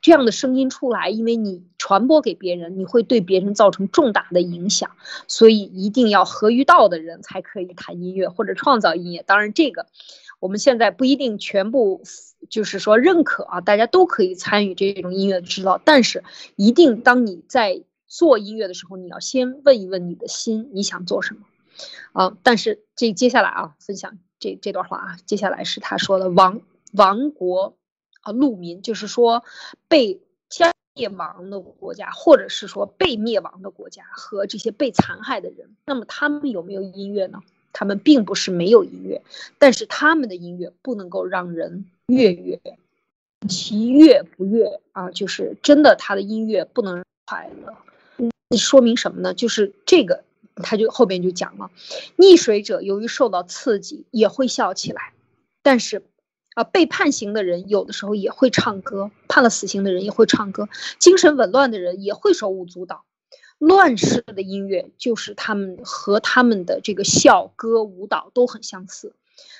[0.00, 4.90] 这样的声音出来，因为你传播给别人，你会对别人造成重大的影响，
[5.28, 9.22] 所以一定要合于道的人才可以谈音乐或者创造音乐。
[9.24, 9.86] 当然，这个
[10.40, 12.02] 我们现在不一定全部
[12.48, 16.24] 就是说认可啊，大家都可以参与这种音乐的制造，但是
[16.56, 21.42] 一定当你在做音乐的时候，你要先问一问你的心，你想做什么。
[22.12, 26.60] 啊，但是这接下来啊，分享这这段话啊，接下来是他说的亡
[26.92, 27.76] 亡国
[28.22, 29.44] 啊，戮民，就是说
[29.88, 30.20] 被
[30.94, 37.40] 灭亡的国家，或者是说被灭亡的国家和这些被残害的人，那么他们有没有音乐呢？
[37.72, 39.22] 他们并不是没有音乐，
[39.58, 42.60] 但是他们的音乐不能够让人悦悦，
[43.48, 47.76] 其悦不悦啊，就是真的他的音乐不能快乐，
[48.16, 49.32] 嗯，说明什么呢？
[49.32, 50.24] 就是这个。
[50.56, 51.70] 他就后边就讲了，
[52.16, 55.12] 溺水者由于受到刺激也会笑起来，
[55.62, 56.04] 但是，
[56.54, 63.04] 啊，被判刑的人有的时候也会唱歌，判了死刑的人也会唱歌，精神紊乱的人也会手舞足蹈，
[63.58, 69.14] 乱世的音乐就是他们和他们的这个笑歌舞蹈都很相似。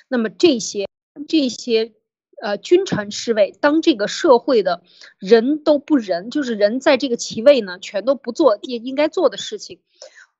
[0.07, 0.87] 那么这些
[1.27, 1.93] 这些
[2.41, 4.83] 呃君臣侍卫，当这个社会的
[5.17, 9.79] 人都不仁，就是人在这个其位呢，全都不做也应该做的事情。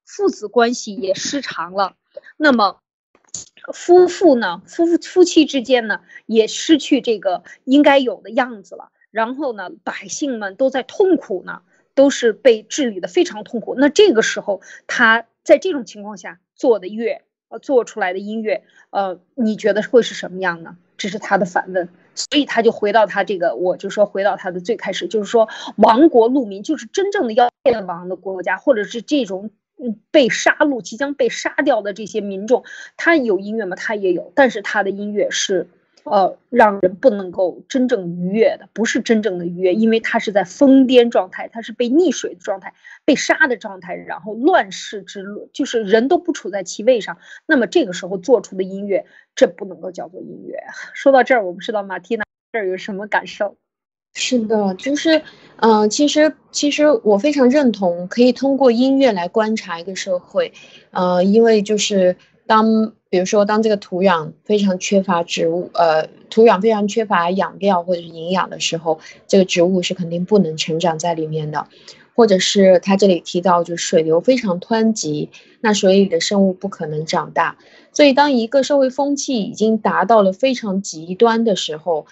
[0.05, 1.95] 父子关系也失常了，
[2.37, 2.79] 那么
[3.73, 4.61] 夫妇呢？
[4.67, 8.91] 夫夫妻之间呢，也失去这个应该有的样子了。
[9.09, 11.61] 然后呢，百姓们都在痛苦呢，
[11.95, 13.75] 都是被治理的非常痛苦。
[13.77, 20.77] 那这个时候，他在这种情况下做的乐，呃，做出来的音乐，呃，你觉得会是什么样呢？
[20.97, 21.87] 这是他的反问。
[22.15, 25.47] 所以他就回到他这个，我就说回到他的最开始，就是说
[25.77, 29.51] 亡国戮民，就是真正的要灭亡的国家，或者是这种。
[30.11, 32.63] 被杀戮、即将被杀掉的这些民众，
[32.97, 33.75] 他有音乐吗？
[33.75, 35.67] 他也有，但是他的音乐是，
[36.03, 42.73] 呃，让人不能够真正愉悦的，不是真正的愉悦，因为他是在疯癫状态，他是被溺水的状态、
[43.05, 45.23] 被杀的状态，然后乱世之
[45.53, 49.05] 就是人都不处在其位上，那么这个时候做出的音乐，
[49.36, 50.59] 这不能够叫做音乐。
[50.93, 53.57] 说到这儿，我不知道马蒂娜这儿有什么感受。
[54.16, 55.22] 是的，就是，
[55.57, 60.51] 嗯，其实其实我非常认同，可以通过音乐来观察一个社会，
[60.91, 71.68] 呃，因为就是当比如说当这个土壤非常缺乏植物，呃，土壤非常缺乏养料或者是营养的时候，这个植物是肯定不能成长在里面的，
[72.14, 75.30] 或者是他这里提到，就水流非常湍急，
[75.62, 77.57] 那水里的生物不可能长大，
[77.93, 82.05] 所以当一个社会风气已经达到了非常极端的时候。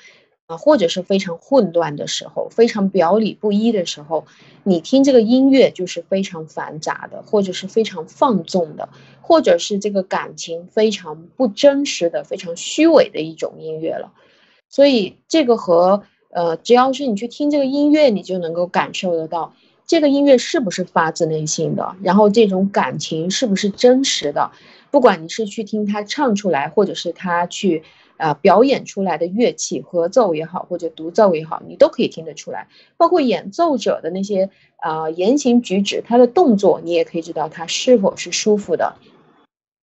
[0.49, 4.25] 啊，或者是非常混乱的时候，非常表里不一的时候，
[4.63, 8.89] 你听这个音乐就是非常繁杂的，或者是非常放纵的，
[9.21, 14.11] 或者是这个感情非常不真实的、非常虚伪的一种音乐了。
[14.69, 19.53] 所以这个和呃，只要是你去听这个音乐，你就能够感受得到
[19.85, 24.49] 这个音乐是不是发自内心的，然后这种感情是不是真实的，
[24.89, 27.83] 不管你是去听他唱出来，或者是他去
[28.19, 32.67] 啊表演出来的乐器，合奏也好，或者独奏也好，你都可以听得出来。
[32.97, 38.97] 包括演奏者的那些啊言行举止，他的动作，你也可以知道他是否是舒服的。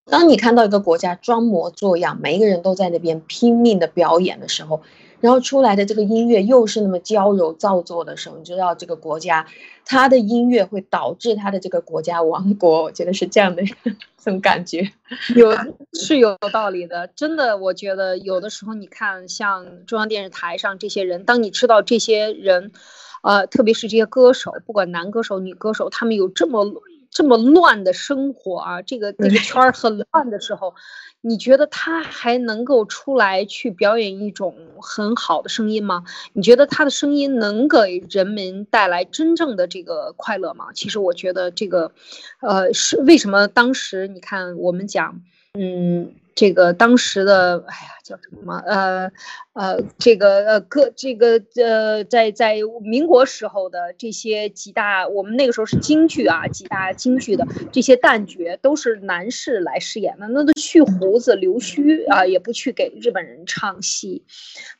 [0.09, 4.83] 当你看到一个国家装模作样，每一个人都在那边拼命的表演的时候，
[5.21, 9.47] 然后出来的这个音乐又是那么娇柔造作的时候，你知道这个国家
[9.85, 13.63] 它的音乐会导致它的这个国家亡国，我觉得是这样的
[14.19, 14.93] 这种感觉，
[15.35, 15.53] 有
[15.93, 17.07] 是有道理的。
[17.17, 22.73] 真的，我觉得有的时候你看，像中央电视台上这些人，当你知道这些人，
[23.23, 26.65] 呃，特别是这些歌手，不管男歌手、女歌手，他们有这么。
[27.17, 30.75] 这么乱的生活啊，这个这个圈儿很乱的时候，
[31.23, 36.05] 你觉得他还能够出来去表演一种很好的声音吗？
[36.35, 40.67] 你觉得他的声音能给人们带来真正的这个快乐吗？
[40.75, 41.91] 其实我觉得这个，
[42.43, 45.23] 呃，是为什么当时你看我们讲，
[45.55, 46.13] 嗯。
[46.37, 48.59] 这个当时的，哎呀，叫什么？
[48.67, 49.11] 呃，
[49.55, 64.23] 呃，这个呃，各这个呃，在在民国时候的这些几大，我们那个时候是京剧啊，几大京剧的这些旦角都是男士来饰演的，那都去胡子留须啊，也不去给日本人唱戏。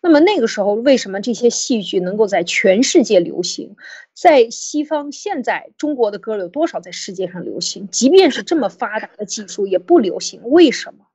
[0.03, 3.77] 那么那个时候，为什么这些戏剧能够在全世界流行？
[4.13, 7.89] 在西方，现在中国的歌有多少在世界上流行？
[7.91, 10.43] 即便是这么发达的技术，也不流行。
[10.45, 11.06] 为什么？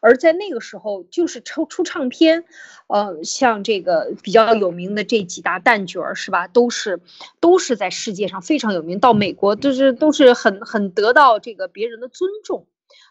[0.00, 2.44] 而在那个时候，就是出出唱片，
[2.86, 6.46] 呃，像这个比较有名的这几大旦角儿，是吧？
[6.48, 7.00] 都是
[7.40, 12.66] 都是在世界上非常有名，到美国都是都是很很得到这个别人的尊重。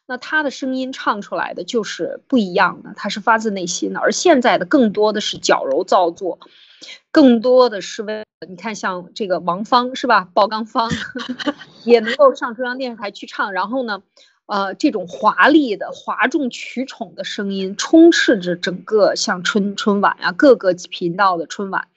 [0.08, 4.00] 那他的声音唱出来的就是不一样的，他是发自内心的。
[4.00, 6.40] 而现在的更多的是矫揉造作，
[7.12, 10.30] 更多的是为你看，像这个王芳是吧？
[10.32, 10.92] 鲍刚芳
[11.84, 14.04] 也能够上中央电视台去唱，然后呢？
[14.48, 21.88] 呃，这种华丽的、哗众取宠的声音充斥着整个像春春晚啊，各个频道的春晚，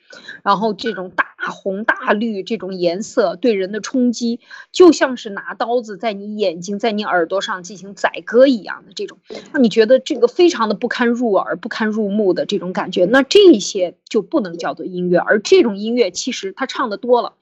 [0.43, 4.41] 然后这种大红大绿这种颜色对人的冲击，
[4.73, 9.19] 就像是拿刀子在你眼睛、在你耳朵上进行宰割一样的这种，
[9.53, 13.05] 让你觉得这个非常的不堪入耳、不堪入目的这种感觉。
[13.05, 17.35] 那这些就不能叫做音乐，而这种音乐其实他唱的多了，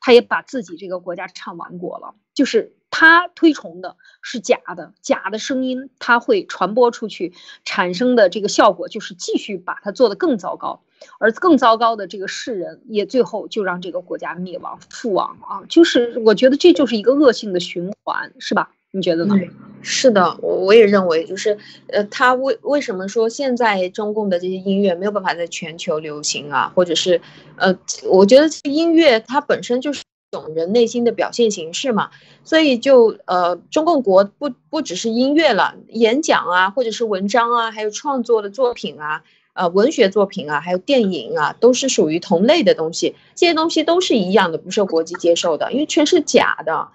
[0.00, 2.74] 他也把自己这个国家唱亡国了，就是。
[3.00, 7.32] 他推崇的是假的，假的声音，他会传播出去，
[7.64, 10.82] 产生的这个效果就是继续把它做得更糟糕，
[11.18, 15.64] 而更糟糕的这个世人也最后就让这个国家灭亡覆亡啊！
[15.66, 18.70] 就是我觉得这就是一个恶性的循环，是吧？
[18.90, 19.34] 你觉得呢？
[19.80, 26.70] 是的，我我也认为，就是呃，他为为什么说现在中共的这些音乐没有办法在全球流行啊？
[26.74, 27.22] 或者是
[27.56, 27.74] 呃，
[28.04, 30.02] 我觉得音乐它本身就是。
[30.30, 32.10] 种人内心的表现形式嘛，
[32.44, 39.24] 所以就呃，中共国不不只是音乐了，演讲啊，或者是文章啊，还有创作的作品啊，
[39.54, 43.16] 呃，文学作品啊，还有电影啊，都是属于同类的东西。
[43.34, 46.88] 这些东西都是一样的，不受国际接受的，因为全是假的。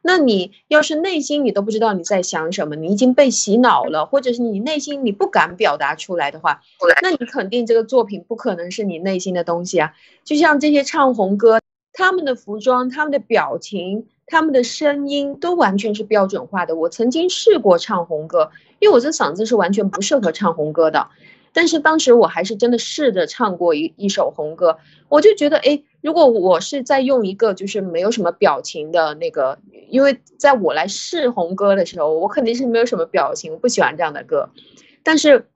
[0.00, 6.62] 那你要是内心你都不知道你在想什么，你已经被洗脑了，或者是你内心你不敢表达出来的话，
[7.02, 9.92] 那你肯定这个作品不可能是你内心的东西啊。
[10.24, 11.60] 就像这些唱红歌。
[11.98, 16.76] 他们的服装、他们的表情、他们的声音都完全是标准化的。
[16.76, 21.08] 我曾经试过唱红歌，因为我这嗓子是完全不适合唱红歌的。
[21.52, 24.78] 但是当时我还是真的试着唱过一一首红歌，
[25.08, 29.58] 我就觉得，哎，如果我是在用一个就是没有什么表情的那个，
[29.90, 34.50] 因为在我来试红歌的时候，我肯定是没有什么表情，我不喜欢这样的歌。
[35.02, 35.46] 但是。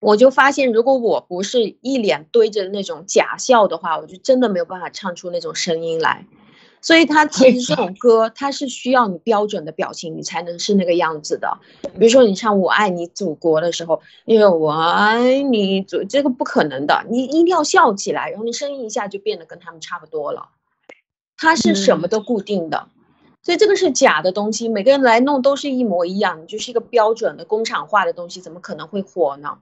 [0.00, 6.26] 我就发现，如果我不是一脸堆着那种假笑的话，我就真的没有办法唱出那种声音来。
[6.82, 11.58] 所以，他其实这种歌，它是需要你标准的表情，你才能是那个样子的。
[11.98, 20.48] 比如说，你唱《我爱你祖国》的时候，因为我爱你祖，这个不可能的，你一定要笑起来，然后你声音一下就变得跟他们差不多了。
[21.36, 22.88] 它是什么都固定的，
[23.42, 29.58] 所以这个是假的东西，每个人来弄都是一模一样，就是一个标准的工厂化的东西，怎么可能会火呢？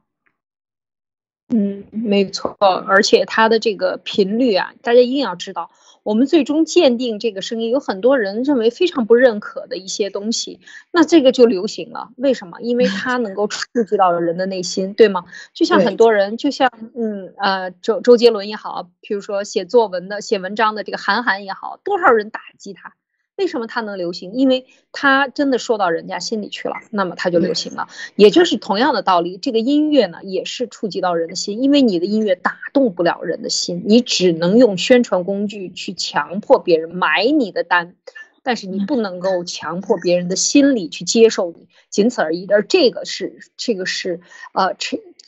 [1.51, 5.70] 嗯，没错，而且它的这个频率啊，大家一定要知道，
[6.03, 10.61] 我们最终鉴定这个声音，有很多人认为非常不认可的一些东西，
[10.92, 12.11] 那这个就流行了。
[12.16, 12.61] 为什么？
[12.61, 15.24] 因为它能够触及到人的内心，对吗？
[15.55, 22.92] 就像很多人，就像嗯呃周周杰伦也好，比如说写作文的、写文章的这个韩寒也好，多少人打击他。
[23.39, 24.32] 为什么它能流行？
[24.32, 27.86] 因为它真的说到人家心里去了，那么它就流行了。
[28.16, 37.95] 也就是同样的道理，这个音乐呢也是触及到人的心，因为你的音乐打动不了人的心，你只能用宣传工具去强迫别人买你的单。
[38.43, 42.47] 但是你不能够强迫别人的心理去接受你，仅此而已。
[42.47, 44.20] 而这个是这个是
[44.53, 44.74] 呃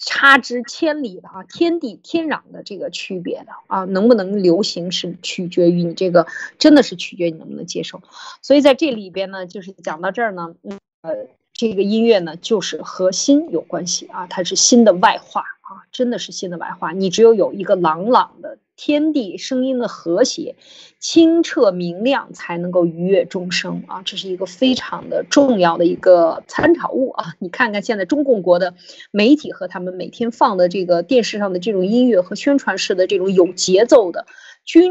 [0.01, 6.26] 差之千里的啊，天地天壤的这个区别的啊，能不能流行是取决于你这个，
[6.59, 8.03] 真的是取决于你能不能接受。
[8.42, 10.55] 所以在这里边呢，就是讲到这儿呢，
[11.03, 15.44] 呃，这个音乐呢就是和心有关系啊，它是心的外化。
[15.70, 16.90] 啊，真的是心的外化。
[16.90, 20.56] 你只有有一个朗朗的天地声音的和谐、
[20.98, 24.00] 清澈明亮，才能够愉悦众生啊！
[24.06, 27.34] 这是一个非常的重要的一个参考物啊！
[27.40, 28.72] 你看看现在中共国的
[29.10, 34.24] 媒体和他们每天放的这个电视上的这种音乐和宣传式的这种有节奏的
[34.64, 34.90] 军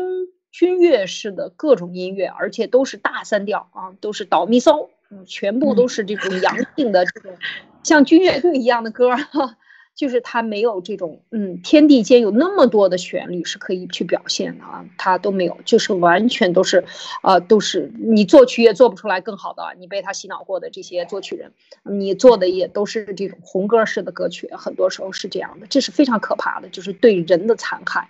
[0.52, 7.34] 军乐式的各种音乐，而且都是大三调啊，都是倒咪嗦，嗯，全部都是这种阳性的这种
[7.82, 9.58] 像军乐队一样的歌哈。
[10.00, 16.86] 就是它没有这种，嗯，天地间有那么多的旋律是可以去表现的啊，它都没有，就是完全都是，
[17.22, 21.52] 呃，都是你作曲也做不出来更好的，你被他洗脑过的这些作曲人，
[21.84, 28.08] 你做的也都是这种红歌式的歌曲，很多时候是这样的，这是非常可怕的，就是对人的残害。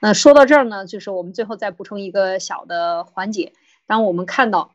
[0.00, 3.52] 那说到这儿呢，就是我们最后再补充一个小的环节，
[3.86, 4.70] 当我们看到。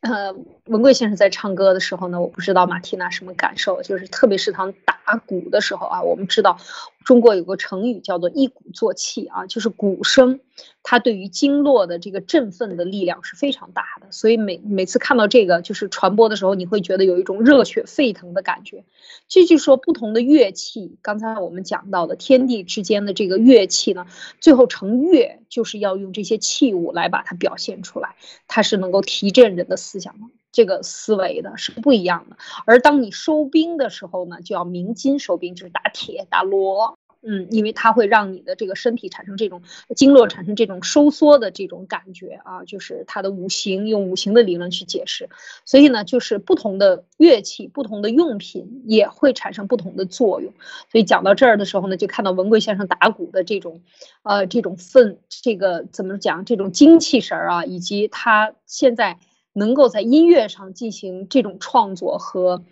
[0.00, 0.34] 呃，
[0.66, 6.58] 文贵先生在唱歌的时候呢，我不知道马蒂娜什么感受，就是特别是他打鼓的时候啊，我们知道。
[7.04, 10.40] 中国有个成语叫做一鼓作气啊，就是鼓声，
[10.82, 14.06] 它对于经络的这个振奋的力量是非常大的。
[14.10, 18.84] 所以每每次看到这个就是传播的时候，你会觉得有一种热血沸腾的感觉。
[19.28, 24.06] 这就说不同的乐器，刚才我们讲到的天地之间的这个乐器呢，
[24.40, 28.16] 最后成乐就是要用这些器物来把它表现出来，
[28.48, 30.26] 它是能够提振人的思想的。
[30.54, 39.62] 这个思维的是不一样的，而当你收兵的时候呢，就要鸣金收兵，就是打铁打锣，嗯，因为它会让你的这个身体产生这种
[39.96, 45.28] 经络产生这种收缩的这种感觉啊，就是它的五行用五行的理论去解释，
[45.64, 50.52] 所以呢，就是不同的乐器、不同的用品也会产生不同的作用。
[50.92, 53.80] 所以讲到这儿的时候呢，就看到文贵先生打鼓的这种，
[54.22, 59.18] 呃，这种奋，这个怎么讲，这种精气神儿啊，以及他现在。
[59.54, 62.62] 能够在音乐上进行这种创作和，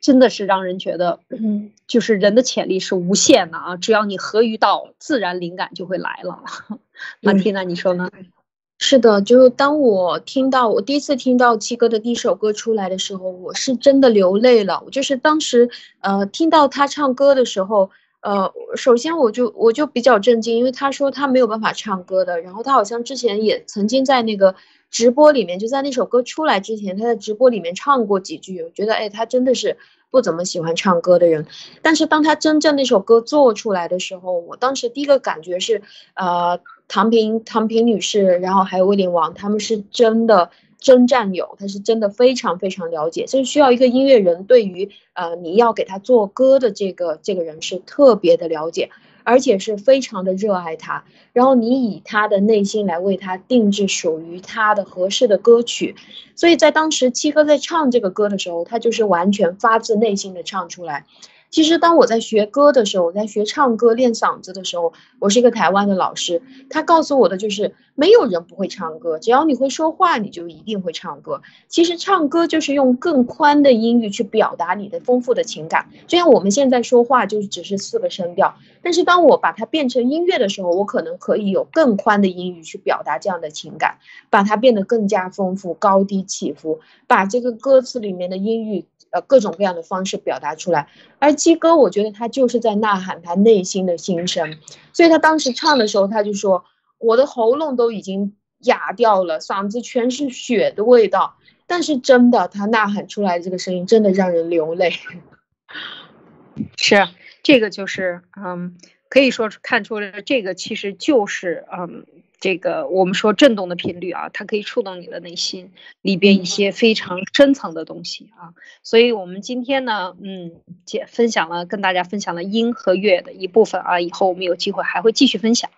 [0.00, 3.76] 真的是让人觉得，嗯，就是人的潜力是无限的啊！
[3.78, 6.42] 只要你合于道，自然灵感就会来了。
[7.22, 8.10] 马蒂娜，你说呢？
[8.78, 14.82] 是的，就是当我听到我第一次听到七哥的第一首歌出来的时候，我是真的流泪了。
[14.84, 15.70] 我就是当时，
[16.00, 17.88] 呃，听到他唱歌的时候，
[18.20, 24.56] 呃，首先我就我就比较震惊，因为他说他没有办法唱歌的，然后他好像之前也曾经在那个。
[24.94, 28.62] 直播里面就在那首歌出来之前，他在直播里面唱过几句。
[28.62, 29.76] 我觉得，哎，他真的是
[30.12, 31.46] 不怎么喜欢唱歌的人。
[31.82, 35.82] 但是当他真正那首歌做出来的时候，我当时第一个感觉是，
[36.14, 43.24] 呃，唐平、唐平女士，然后还有威廉王，他们是真的真战友，他是真的非常非常了解。
[43.24, 48.90] 就是需要一个音乐人对于，呃，你要给他做歌的这个这个人是特别的了解。
[49.24, 55.96] 而且是非常的热爱他，然后你以他的内心来为他定制属于他的合适的歌曲，
[56.36, 61.06] 所以在当时七哥在唱这个歌的时候，他就是完全发自内心的唱出来。
[61.54, 71.42] 其实当我在学歌的时候，我在学唱歌练嗓子的时候，我是一个台湾的老师，他告诉我的就是没有人不会唱歌，只要你会说话，你就一定会唱歌。
[71.68, 83.98] 其实唱歌就是用更宽的音域去表达你的丰富的情感，就像我们现在说话就只是四个声调，但是当我把它变成音乐的时候，我可能可以有更宽的音域去表达这样的情感，
[84.28, 88.86] 把它变得更加丰富，高低起伏，把这个歌词里面的音域。
[89.14, 90.88] 呃，各种各样的方式表达出来，
[91.20, 94.58] 而鸡哥，我觉得他就是在呐喊他内心的心声，
[94.92, 96.64] 所以他当时唱的时候，他就说
[96.98, 101.36] ：“我的喉咙都已经哑掉了，嗓子全是血的味道。”
[101.66, 104.92] 但是真的，他呐喊出来的这个声音，真的让人流泪。
[106.76, 107.08] 是，
[107.42, 108.76] 这个就是，嗯，
[109.08, 112.06] 可以说看出了这个其实就是，嗯。
[112.40, 118.52] 这个我们说震动的频率啊，它可以触动你的内心里边一些非常深层的东西啊，
[118.82, 120.52] 所以我们今天呢，嗯，
[120.84, 125.70] 解分享了跟大家分享了音和乐的一部分啊，以后我们有机会还会继续分享，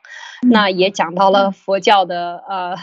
[0.42, 2.76] 那也讲到了佛教的呃。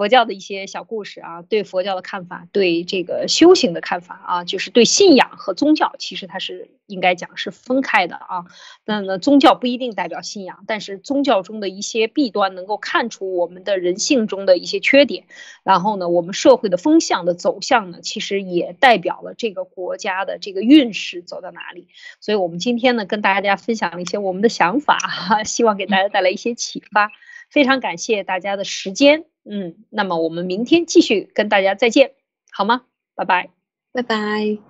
[0.00, 8.46] 佛教的一些小故事啊，对佛教的看法，对这个修行的看法啊，就是对信仰和宗教，其实它是应该讲是分开的啊。
[8.86, 15.26] 那呢，宗教不一定代表信仰，但是宗教中的一些弊端能够看出我们的人性中的一些缺点，
[15.64, 21.88] 然后呢，我们社会的风向的走向呢，其实也代表了这个国家的这个运势走到哪里。
[22.22, 24.98] 所以我们今天呢，跟大家分享一些我们的想法，
[25.44, 27.12] 希望给大家带来一些启发。
[27.50, 29.26] 非常感谢大家的时间。
[29.44, 32.12] 嗯，那么我们明天继续跟大家再见，
[32.52, 32.82] 好吗？
[33.14, 33.50] 拜拜，
[33.92, 34.69] 拜拜。